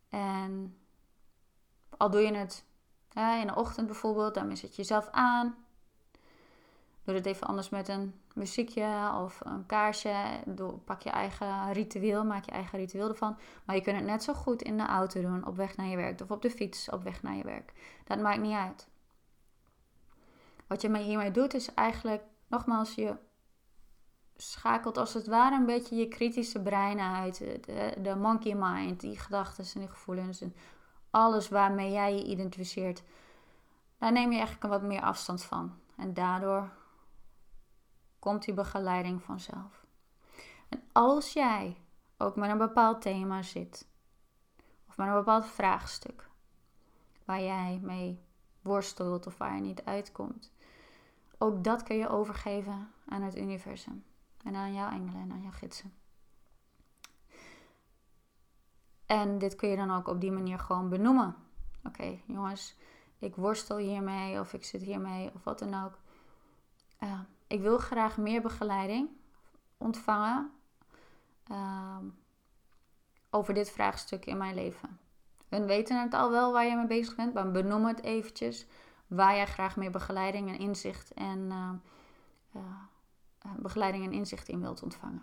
En 0.09 0.79
al 1.97 2.11
doe 2.11 2.21
je 2.21 2.35
het 2.35 2.65
in 3.15 3.47
de 3.47 3.55
ochtend 3.55 3.87
bijvoorbeeld, 3.87 4.35
dan 4.35 4.57
zet 4.57 4.71
je 4.71 4.77
jezelf 4.77 5.09
aan. 5.11 5.65
Doe 7.05 7.15
het 7.15 7.27
even 7.27 7.47
anders 7.47 7.69
met 7.69 7.89
een 7.89 8.22
muziekje 8.35 9.12
of 9.23 9.40
een 9.45 9.66
kaarsje. 9.66 10.14
Pak 10.85 11.03
je 11.03 11.11
eigen 11.11 11.73
ritueel, 11.73 12.25
maak 12.25 12.45
je 12.45 12.51
eigen 12.51 12.79
ritueel 12.79 13.09
ervan. 13.09 13.38
Maar 13.64 13.77
je 13.77 13.83
kunt 13.83 13.97
het 13.97 14.05
net 14.05 14.23
zo 14.23 14.35
goed 14.35 14.62
in 14.62 14.77
de 14.77 14.87
auto 14.87 15.21
doen, 15.21 15.47
op 15.47 15.57
weg 15.57 15.77
naar 15.77 15.87
je 15.87 15.97
werk. 15.97 16.21
Of 16.21 16.31
op 16.31 16.42
de 16.42 16.51
fiets, 16.51 16.90
op 16.90 17.03
weg 17.03 17.23
naar 17.23 17.37
je 17.37 17.45
werk. 17.45 17.73
Dat 18.05 18.21
maakt 18.21 18.40
niet 18.40 18.57
uit. 18.57 18.88
Wat 20.66 20.81
je 20.81 20.99
hiermee 20.99 21.31
doet 21.31 21.55
is 21.55 21.75
eigenlijk, 21.75 22.23
nogmaals, 22.49 22.95
je 22.95 23.16
schakelt 24.37 24.99
als 24.99 25.14
het 25.14 25.27
ware 25.27 25.57
een 25.57 25.66
beetje 25.66 25.97
je 25.97 26.09
kritische 26.09 26.62
brein 26.62 27.01
uit. 27.01 27.38
De, 27.38 27.95
de 28.03 28.16
monkey 28.16 28.55
mind, 28.55 29.01
die 29.01 29.18
gedachten 29.18 29.64
en 29.75 29.81
die 29.81 29.88
gevoelens 29.88 30.40
en 30.40 30.55
alles 31.11 31.49
waarmee 31.49 31.90
jij 31.90 32.14
je 32.14 32.25
identificeert. 32.25 33.03
Daar 33.99 34.12
neem 34.12 34.31
je 34.31 34.38
eigenlijk 34.38 34.73
wat 34.75 34.83
meer 34.83 35.01
afstand 35.01 35.42
van. 35.42 35.73
En 35.97 36.14
daardoor 36.14 36.71
komt 38.23 38.45
die 38.45 38.55
begeleiding 38.55 39.23
vanzelf. 39.23 39.87
En 40.69 40.83
als 40.93 41.33
jij 41.33 41.77
ook 42.19 42.37
met 42.37 42.51
een 42.51 42.59
bepaald 42.59 43.03
thema 43.03 43.43
zit, 43.43 43.89
of 44.89 44.97
met 44.97 45.07
een 45.07 45.15
bepaald 45.15 45.47
vraagstuk 45.47 46.31
waar 47.25 47.43
jij 47.43 47.79
mee 47.83 48.25
worstelt 48.61 49.27
of 49.27 49.39
waar 49.39 49.55
je 49.55 49.61
niet 49.61 49.85
uitkomt, 49.85 50.53
ook 51.39 51.65
dat 51.65 51.83
kun 51.83 51.97
je 51.97 52.09
overgeven 52.09 52.93
aan 53.09 53.23
het 53.23 53.37
universum. 53.37 54.05
En 54.45 54.55
aan 54.55 54.75
jouw 54.75 54.91
engelen 54.91 55.21
en 55.21 55.33
aan 55.33 55.43
jouw 55.43 55.51
gidsen. 55.51 55.93
En 59.07 59.39
dit 59.39 59.55
kun 59.55 59.69
je 59.69 59.77
dan 59.77 59.91
ook 59.91 60.09
op 60.09 60.21
die 60.21 60.33
manier 60.33 60.59
gewoon 60.59 60.89
benoemen. 60.89 61.37
Oké, 61.85 62.21
jongens, 62.27 62.77
ik 63.19 63.37
worstel 63.37 63.77
hiermee 63.77 64.41
of 64.41 64.53
ik 64.53 64.65
zit 64.65 64.83
hiermee 64.83 65.31
of 65.35 65.45
wat 65.45 65.59
dan 65.59 65.85
ook. 65.85 65.99
Uh, 67.01 67.21
ik 67.53 67.61
wil 67.61 67.79
graag 67.79 68.17
meer 68.17 68.43
begeleiding 68.43 69.09
ontvangen 69.77 70.51
uh, 71.51 71.99
over 73.31 73.55
dit 73.55 73.71
vraagstuk 73.71 74.27
in 74.27 74.37
mijn 74.37 74.55
leven. 74.55 74.99
Hun 75.49 75.67
weten 75.67 76.03
het 76.03 76.15
al 76.15 76.31
wel 76.31 76.53
waar 76.53 76.67
je 76.67 76.77
mee 76.77 76.87
bezig 76.87 77.15
bent, 77.15 77.35
maar 77.35 77.51
benoem 77.51 77.87
het 77.87 78.03
eventjes 78.03 78.67
waar 79.07 79.35
jij 79.35 79.47
graag 79.47 79.77
meer 79.77 79.91
begeleiding 79.91 80.49
en 80.49 80.59
inzicht 80.59 81.15
en 81.15 81.38
uh, 81.38 81.71
eh, 82.53 83.51
begeleiding 83.59 84.05
en 84.05 84.12
inzicht 84.12 84.49
in 84.49 84.61
wilt 84.61 84.83
ontvangen. 84.83 85.23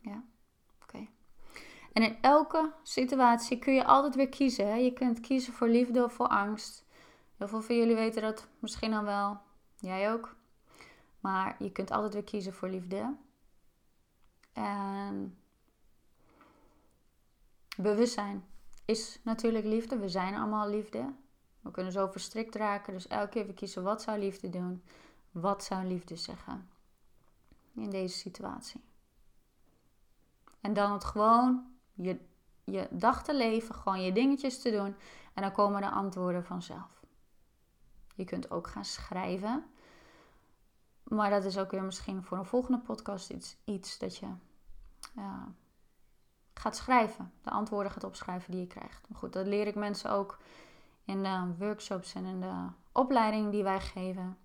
Ja, 0.00 0.24
oké. 0.82 1.08
En 1.92 2.02
in 2.02 2.18
elke 2.20 2.72
situatie 2.82 3.58
kun 3.58 3.74
je 3.74 3.84
altijd 3.84 4.14
weer 4.14 4.28
kiezen. 4.28 4.66
Hè? 4.66 4.74
Je 4.74 4.92
kunt 4.92 5.20
kiezen 5.20 5.52
voor 5.52 5.68
liefde 5.68 6.04
of 6.04 6.12
voor 6.12 6.28
angst. 6.28 6.84
Heel 7.36 7.48
veel 7.48 7.62
van 7.62 7.76
jullie 7.76 7.94
weten 7.94 8.22
dat 8.22 8.48
misschien 8.58 8.94
al 8.94 9.04
wel. 9.04 9.40
Jij 9.76 10.12
ook. 10.12 10.36
Maar 11.24 11.56
je 11.58 11.72
kunt 11.72 11.90
altijd 11.90 12.12
weer 12.12 12.24
kiezen 12.24 12.52
voor 12.52 12.68
liefde. 12.68 13.16
En 14.52 15.38
bewustzijn 17.76 18.44
is 18.84 19.20
natuurlijk 19.22 19.64
liefde. 19.64 19.98
We 19.98 20.08
zijn 20.08 20.34
allemaal 20.34 20.68
liefde. 20.68 21.14
We 21.60 21.70
kunnen 21.70 21.92
zo 21.92 22.06
verstrikt 22.06 22.54
raken. 22.54 22.92
Dus 22.92 23.06
elke 23.06 23.28
keer 23.28 23.44
weer 23.44 23.54
kiezen 23.54 23.82
wat 23.82 24.02
zou 24.02 24.18
liefde 24.18 24.50
doen. 24.50 24.84
Wat 25.30 25.64
zou 25.64 25.84
liefde 25.84 26.16
zeggen 26.16 26.68
in 27.74 27.90
deze 27.90 28.18
situatie? 28.18 28.84
En 30.60 30.72
dan 30.72 30.92
het 30.92 31.04
gewoon 31.04 31.76
je, 31.92 32.20
je 32.64 32.88
dag 32.90 33.24
te 33.24 33.34
leven, 33.34 33.74
gewoon 33.74 34.02
je 34.02 34.12
dingetjes 34.12 34.62
te 34.62 34.70
doen. 34.70 34.96
En 35.34 35.42
dan 35.42 35.52
komen 35.52 35.80
de 35.80 35.90
antwoorden 35.90 36.44
vanzelf. 36.44 37.00
Je 38.14 38.24
kunt 38.24 38.50
ook 38.50 38.66
gaan 38.66 38.84
schrijven. 38.84 39.64
Maar 41.04 41.30
dat 41.30 41.44
is 41.44 41.58
ook 41.58 41.70
weer 41.70 41.82
misschien 41.82 42.22
voor 42.22 42.38
een 42.38 42.44
volgende 42.44 42.78
podcast 42.78 43.30
iets, 43.30 43.56
iets 43.64 43.98
dat 43.98 44.16
je 44.16 44.26
gaat 46.54 46.76
schrijven. 46.76 47.32
De 47.42 47.50
antwoorden 47.50 47.92
gaat 47.92 48.04
opschrijven 48.04 48.50
die 48.50 48.60
je 48.60 48.66
krijgt. 48.66 49.08
Maar 49.08 49.18
goed, 49.18 49.32
dat 49.32 49.46
leer 49.46 49.66
ik 49.66 49.74
mensen 49.74 50.10
ook 50.10 50.38
in 51.04 51.22
de 51.22 51.54
workshops 51.58 52.14
en 52.14 52.24
in 52.24 52.40
de 52.40 52.66
opleiding 52.92 53.50
die 53.50 53.62
wij 53.62 53.80
geven. 53.80 54.38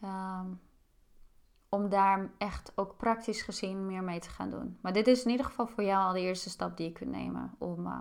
Ehm, 0.00 0.46
om 1.68 1.88
daar 1.88 2.30
echt 2.38 2.72
ook 2.74 2.96
praktisch 2.96 3.42
gezien 3.42 3.86
meer 3.86 4.02
mee 4.02 4.20
te 4.20 4.30
gaan 4.30 4.50
doen. 4.50 4.78
Maar 4.80 4.92
dit 4.92 5.06
is 5.06 5.24
in 5.24 5.30
ieder 5.30 5.46
geval 5.46 5.66
voor 5.66 5.84
jou 5.84 6.04
al 6.04 6.12
de 6.12 6.20
eerste 6.20 6.50
stap 6.50 6.76
die 6.76 6.86
je 6.86 6.92
kunt 6.92 7.10
nemen 7.10 7.54
om 7.58 7.86
uh, 7.86 8.00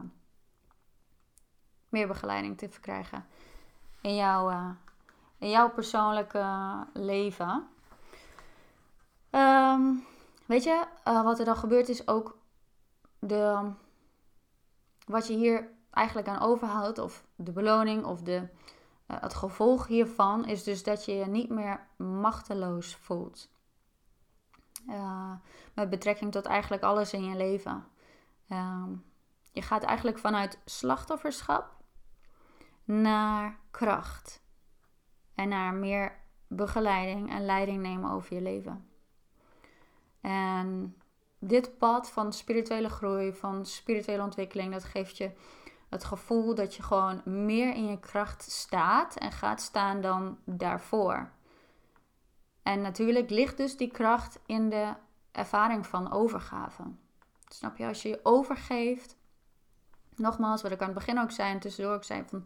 meer 1.90 2.08
begeleiding 2.08 2.58
te 2.58 2.70
verkrijgen 2.70 3.26
in 4.02 4.16
jouw, 4.16 4.52
uh, 4.52 4.70
in 5.40 5.50
jouw 5.50 5.70
persoonlijke 5.70 6.86
leven. 6.94 7.68
Ehm, 9.30 9.94
weet 10.46 10.64
je, 10.64 10.86
uh, 11.08 11.24
wat 11.24 11.40
er 11.40 11.46
dan 11.46 11.56
gebeurt 11.56 11.90
is 11.90 12.08
ook 12.08 12.38
de, 13.20 13.72
wat 15.06 15.28
je 15.28 15.34
hier 15.34 15.72
eigenlijk 15.92 16.28
aan 16.28 16.40
overhoudt, 16.40 16.98
of 16.98 17.26
de 17.36 17.52
beloning 17.52 18.06
of 18.06 18.22
de, 18.22 18.48
uh, 19.08 19.22
het 19.22 19.34
gevolg 19.34 19.88
hiervan, 19.88 20.46
is 20.46 20.64
dus 20.64 20.84
dat 20.84 21.06
je 21.06 21.14
je 21.14 21.26
niet 21.26 21.50
meer 21.50 21.88
machteloos 21.98 22.96
voelt. 22.96 23.50
met 25.74 25.90
betrekking 25.90 26.32
tot 26.32 26.46
eigenlijk 26.46 26.84
alles 26.84 27.14
in 27.14 27.24
je 27.24 27.36
leven. 27.36 27.88
Ehm, 28.48 28.92
je 29.52 29.62
gaat 29.62 29.84
eigenlijk 29.84 30.20
vanuit 30.20 30.60
slachtofferschap 30.66 31.76
naar 32.84 33.60
kracht. 33.72 34.42
En 35.38 35.50
naar 35.50 35.74
meer 35.74 36.16
begeleiding 36.48 37.30
en 37.32 37.46
leiding 37.46 37.82
nemen 37.82 38.12
over 38.12 38.34
je 38.34 38.42
leven. 38.42 38.90
En 40.22 40.96
dit 41.40 41.78
pad 41.78 42.12
van 42.12 42.34
spirituele 42.34 42.90
groei, 42.90 43.34
van 43.34 43.66
spirituele 43.66 44.24
ontwikkeling, 44.24 44.74
dat 44.74 44.84
geeft 44.84 45.18
je 45.18 45.32
het 45.90 46.04
gevoel 46.04 46.56
dat 46.56 46.76
je 46.76 46.84
gewoon 46.84 47.22
meer 47.26 47.74
in 47.74 47.86
je 47.86 48.00
kracht 48.00 48.52
staat 48.52 49.16
en 49.16 49.32
gaat 49.32 49.62
staan 49.62 50.02
dan 50.02 50.38
daarvoor. 50.46 51.32
En 52.64 52.82
natuurlijk 52.82 53.30
ligt 53.30 53.58
dus 53.58 53.78
die 53.78 53.92
kracht 53.92 54.40
in 54.46 54.70
de 54.70 54.94
ervaring 55.32 55.88
van 55.88 56.12
overgave. 56.12 56.84
Snap 57.48 57.78
je? 57.78 57.86
Als 57.88 58.02
je 58.02 58.10
je 58.10 58.20
overgeeft, 58.24 59.16
nogmaals, 60.16 60.62
wat 60.62 60.72
ik 60.72 60.80
aan 60.80 60.90
het 60.90 60.98
begin 60.98 61.20
ook 61.20 61.32
zei 61.32 61.52
en 61.52 61.60
tussendoor 61.60 61.94
ook 61.94 62.04
zei, 62.04 62.24
van, 62.28 62.46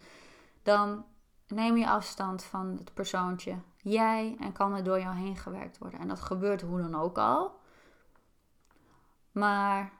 dan 0.64 1.06
neem 1.52 1.78
je 1.78 1.90
afstand 1.90 2.44
van 2.44 2.68
het 2.78 2.94
persoontje. 2.94 3.58
Jij 3.78 4.36
en 4.40 4.52
kan 4.52 4.76
er 4.76 4.84
door 4.84 5.00
jou 5.00 5.16
heen 5.16 5.36
gewerkt 5.38 5.78
worden. 5.78 6.00
En 6.00 6.08
dat 6.08 6.22
gebeurt 6.22 6.62
hoe 6.62 6.82
dan 6.82 6.96
ook 6.96 7.18
al. 7.18 7.60
Maar 9.32 9.92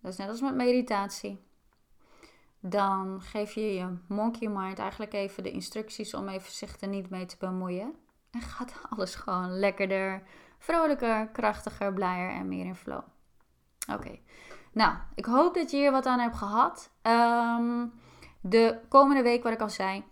dat 0.00 0.12
is 0.12 0.18
net 0.18 0.28
als 0.28 0.40
met 0.40 0.54
meditatie. 0.54 1.42
Dan 2.60 3.20
geef 3.22 3.52
je 3.52 3.74
je 3.74 3.96
monkey 4.08 4.48
mind 4.48 4.78
eigenlijk 4.78 5.12
even 5.12 5.42
de 5.42 5.50
instructies 5.50 6.14
om 6.14 6.28
even 6.28 6.52
zich 6.52 6.80
er 6.80 6.88
niet 6.88 7.10
mee 7.10 7.26
te 7.26 7.36
bemoeien. 7.38 7.94
En 8.30 8.40
gaat 8.40 8.74
alles 8.90 9.14
gewoon 9.14 9.58
lekkerder, 9.58 10.22
vrolijker, 10.58 11.28
krachtiger, 11.28 11.92
blijer 11.92 12.30
en 12.30 12.48
meer 12.48 12.64
in 12.64 12.74
flow. 12.74 13.02
Oké. 13.92 14.18
Nou, 14.72 14.96
ik 15.14 15.24
hoop 15.24 15.54
dat 15.54 15.70
je 15.70 15.76
hier 15.76 15.92
wat 15.92 16.06
aan 16.06 16.18
hebt 16.18 16.36
gehad. 16.36 16.90
Um, 17.02 17.92
de 18.40 18.80
komende 18.88 19.22
week, 19.22 19.42
wat 19.42 19.52
ik 19.52 19.60
al 19.60 19.70
zei, 19.70 20.04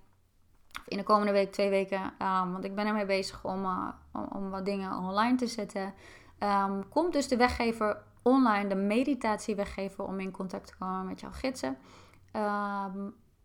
in 0.88 0.96
de 0.96 1.02
komende 1.02 1.32
week, 1.32 1.52
twee 1.52 1.70
weken, 1.70 2.00
um, 2.00 2.52
want 2.52 2.64
ik 2.64 2.74
ben 2.74 2.86
ermee 2.86 3.06
bezig 3.06 3.44
om, 3.44 3.64
uh, 3.64 3.88
om, 4.12 4.26
om, 4.32 4.50
wat 4.50 4.64
dingen 4.64 4.98
online 4.98 5.36
te 5.36 5.46
zetten. 5.46 5.94
Um, 6.38 6.88
komt 6.88 7.12
dus 7.12 7.28
de 7.28 7.36
weggever 7.36 8.02
online, 8.22 8.68
de 8.68 8.74
meditatieweggever, 8.74 10.04
om 10.04 10.20
in 10.20 10.30
contact 10.30 10.66
te 10.66 10.76
komen 10.78 11.06
met 11.06 11.20
jouw 11.20 11.32
gidsen. 11.32 11.76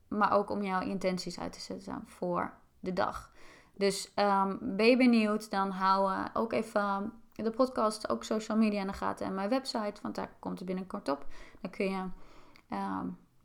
maar 0.07 0.31
ook 0.31 0.49
om 0.49 0.63
jouw 0.63 0.81
intenties 0.81 1.39
uit 1.39 1.53
te 1.53 1.59
zetten 1.59 2.03
voor 2.05 2.53
de 2.79 2.93
dag. 2.93 3.31
Dus 3.73 4.13
ben 4.59 4.85
je 4.85 4.97
benieuwd, 4.97 5.51
dan 5.51 5.69
hou 5.71 6.11
uh, 6.11 6.25
ook 6.33 6.53
even 6.53 7.13
de 7.33 7.51
podcast, 7.51 8.09
ook 8.09 8.23
social 8.23 8.57
media 8.57 8.81
in 8.81 8.87
de 8.87 8.93
gaten 8.93 9.25
en 9.25 9.33
mijn 9.33 9.49
website, 9.49 10.01
want 10.01 10.15
daar 10.15 10.29
komt 10.39 10.57
het 10.57 10.67
binnenkort 10.67 11.09
op. 11.09 11.25
Dan 11.61 11.71
kun 11.71 11.89
je 11.89 12.03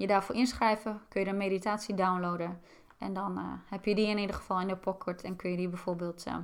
je 0.02 0.06
daarvoor 0.06 0.34
inschrijven, 0.34 1.00
kun 1.08 1.20
je 1.20 1.26
de 1.26 1.36
meditatie 1.36 1.94
downloaden. 1.94 2.60
En 3.02 3.14
dan 3.14 3.38
uh, 3.38 3.44
heb 3.64 3.84
je 3.84 3.94
die 3.94 4.06
in 4.06 4.18
ieder 4.18 4.36
geval 4.36 4.60
in 4.60 4.68
de 4.68 4.76
pocket 4.76 5.22
en 5.22 5.36
kun 5.36 5.50
je 5.50 5.56
die 5.56 5.68
bijvoorbeeld 5.68 6.26
uh, 6.26 6.36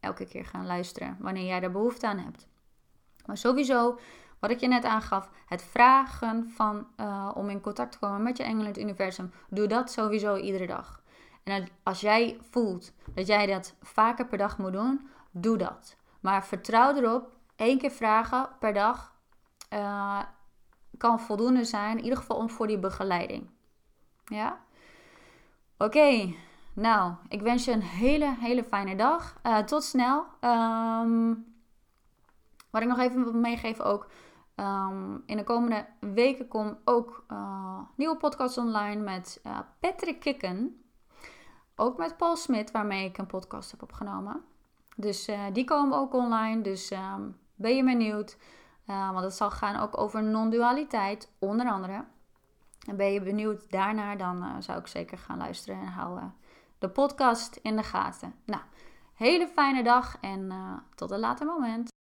elke 0.00 0.26
keer 0.26 0.44
gaan 0.44 0.66
luisteren 0.66 1.16
wanneer 1.20 1.44
jij 1.44 1.62
er 1.62 1.70
behoefte 1.70 2.06
aan 2.06 2.18
hebt. 2.18 2.46
Maar 3.26 3.36
sowieso, 3.36 3.98
wat 4.38 4.50
ik 4.50 4.60
je 4.60 4.68
net 4.68 4.84
aangaf, 4.84 5.30
het 5.46 5.62
vragen 5.62 6.50
van, 6.50 6.86
uh, 7.00 7.30
om 7.34 7.50
in 7.50 7.60
contact 7.60 7.92
te 7.92 7.98
komen 7.98 8.22
met 8.22 8.36
je 8.36 8.42
engel 8.42 8.66
het 8.66 8.78
universum, 8.78 9.32
doe 9.48 9.66
dat 9.66 9.90
sowieso 9.90 10.36
iedere 10.36 10.66
dag. 10.66 11.02
En 11.44 11.68
als 11.82 12.00
jij 12.00 12.38
voelt 12.50 12.92
dat 13.14 13.26
jij 13.26 13.46
dat 13.46 13.74
vaker 13.82 14.26
per 14.26 14.38
dag 14.38 14.58
moet 14.58 14.72
doen, 14.72 15.08
doe 15.30 15.56
dat. 15.56 15.96
Maar 16.20 16.46
vertrouw 16.46 16.94
erop, 16.94 17.36
één 17.56 17.78
keer 17.78 17.90
vragen 17.90 18.48
per 18.58 18.72
dag 18.72 19.14
kan 20.96 21.20
voldoende 21.20 21.64
zijn. 21.64 21.96
In 21.98 22.02
ieder 22.02 22.18
geval 22.18 22.36
om 22.36 22.50
voor 22.50 22.66
die 22.66 22.78
begeleiding. 22.78 23.50
Ja? 24.24 24.60
Oké. 25.78 26.34
Nou, 26.72 27.12
ik 27.28 27.42
wens 27.42 27.64
je 27.64 27.72
een 27.72 27.82
hele, 27.82 28.34
hele 28.38 28.64
fijne 28.64 28.96
dag. 28.96 29.40
Uh, 29.46 29.58
tot 29.58 29.84
snel. 29.84 30.26
Um, 30.40 31.54
wat 32.70 32.82
ik 32.82 32.88
nog 32.88 32.98
even 32.98 33.24
wil 33.24 33.32
meegeven 33.32 33.84
ook. 33.84 34.10
Um, 34.56 35.22
in 35.26 35.36
de 35.36 35.44
komende 35.44 35.86
weken 36.00 36.48
komt 36.48 36.76
ook 36.84 37.24
uh, 37.32 37.78
nieuwe 37.96 38.16
podcast 38.16 38.58
online 38.58 39.02
met 39.02 39.40
uh, 39.46 39.58
Patrick 39.80 40.20
Kikken. 40.20 40.80
Ook 41.76 41.96
met 41.96 42.16
Paul 42.16 42.36
Smit, 42.36 42.70
waarmee 42.70 43.08
ik 43.08 43.18
een 43.18 43.26
podcast 43.26 43.70
heb 43.70 43.82
opgenomen. 43.82 44.44
Dus 44.96 45.30
die 45.52 45.64
komen 45.64 45.98
ook 45.98 46.14
online. 46.14 46.62
Dus 46.62 46.90
um, 46.90 47.36
ben 47.54 47.76
je 47.76 47.84
benieuwd? 47.84 48.38
Want 48.86 49.20
het 49.20 49.34
zal 49.34 49.50
gaan 49.50 49.80
ook 49.82 49.98
over 49.98 50.22
non-dualiteit, 50.22 51.32
onder 51.38 51.70
andere. 51.70 52.04
En 52.86 52.96
ben 52.96 53.12
je 53.12 53.20
benieuwd 53.20 53.70
daarnaar, 53.70 54.18
dan 54.18 54.42
uh, 54.42 54.56
zou 54.58 54.78
ik 54.78 54.86
zeker 54.86 55.18
gaan 55.18 55.38
luisteren 55.38 55.80
en 55.80 55.86
houden 55.86 56.34
de 56.78 56.88
podcast 56.88 57.58
in 57.62 57.76
de 57.76 57.82
gaten. 57.82 58.34
Nou, 58.44 58.62
hele 59.14 59.48
fijne 59.48 59.82
dag 59.82 60.16
en 60.20 60.52
tot 60.94 61.10
een 61.10 61.18
later 61.18 61.46
moment. 61.46 61.94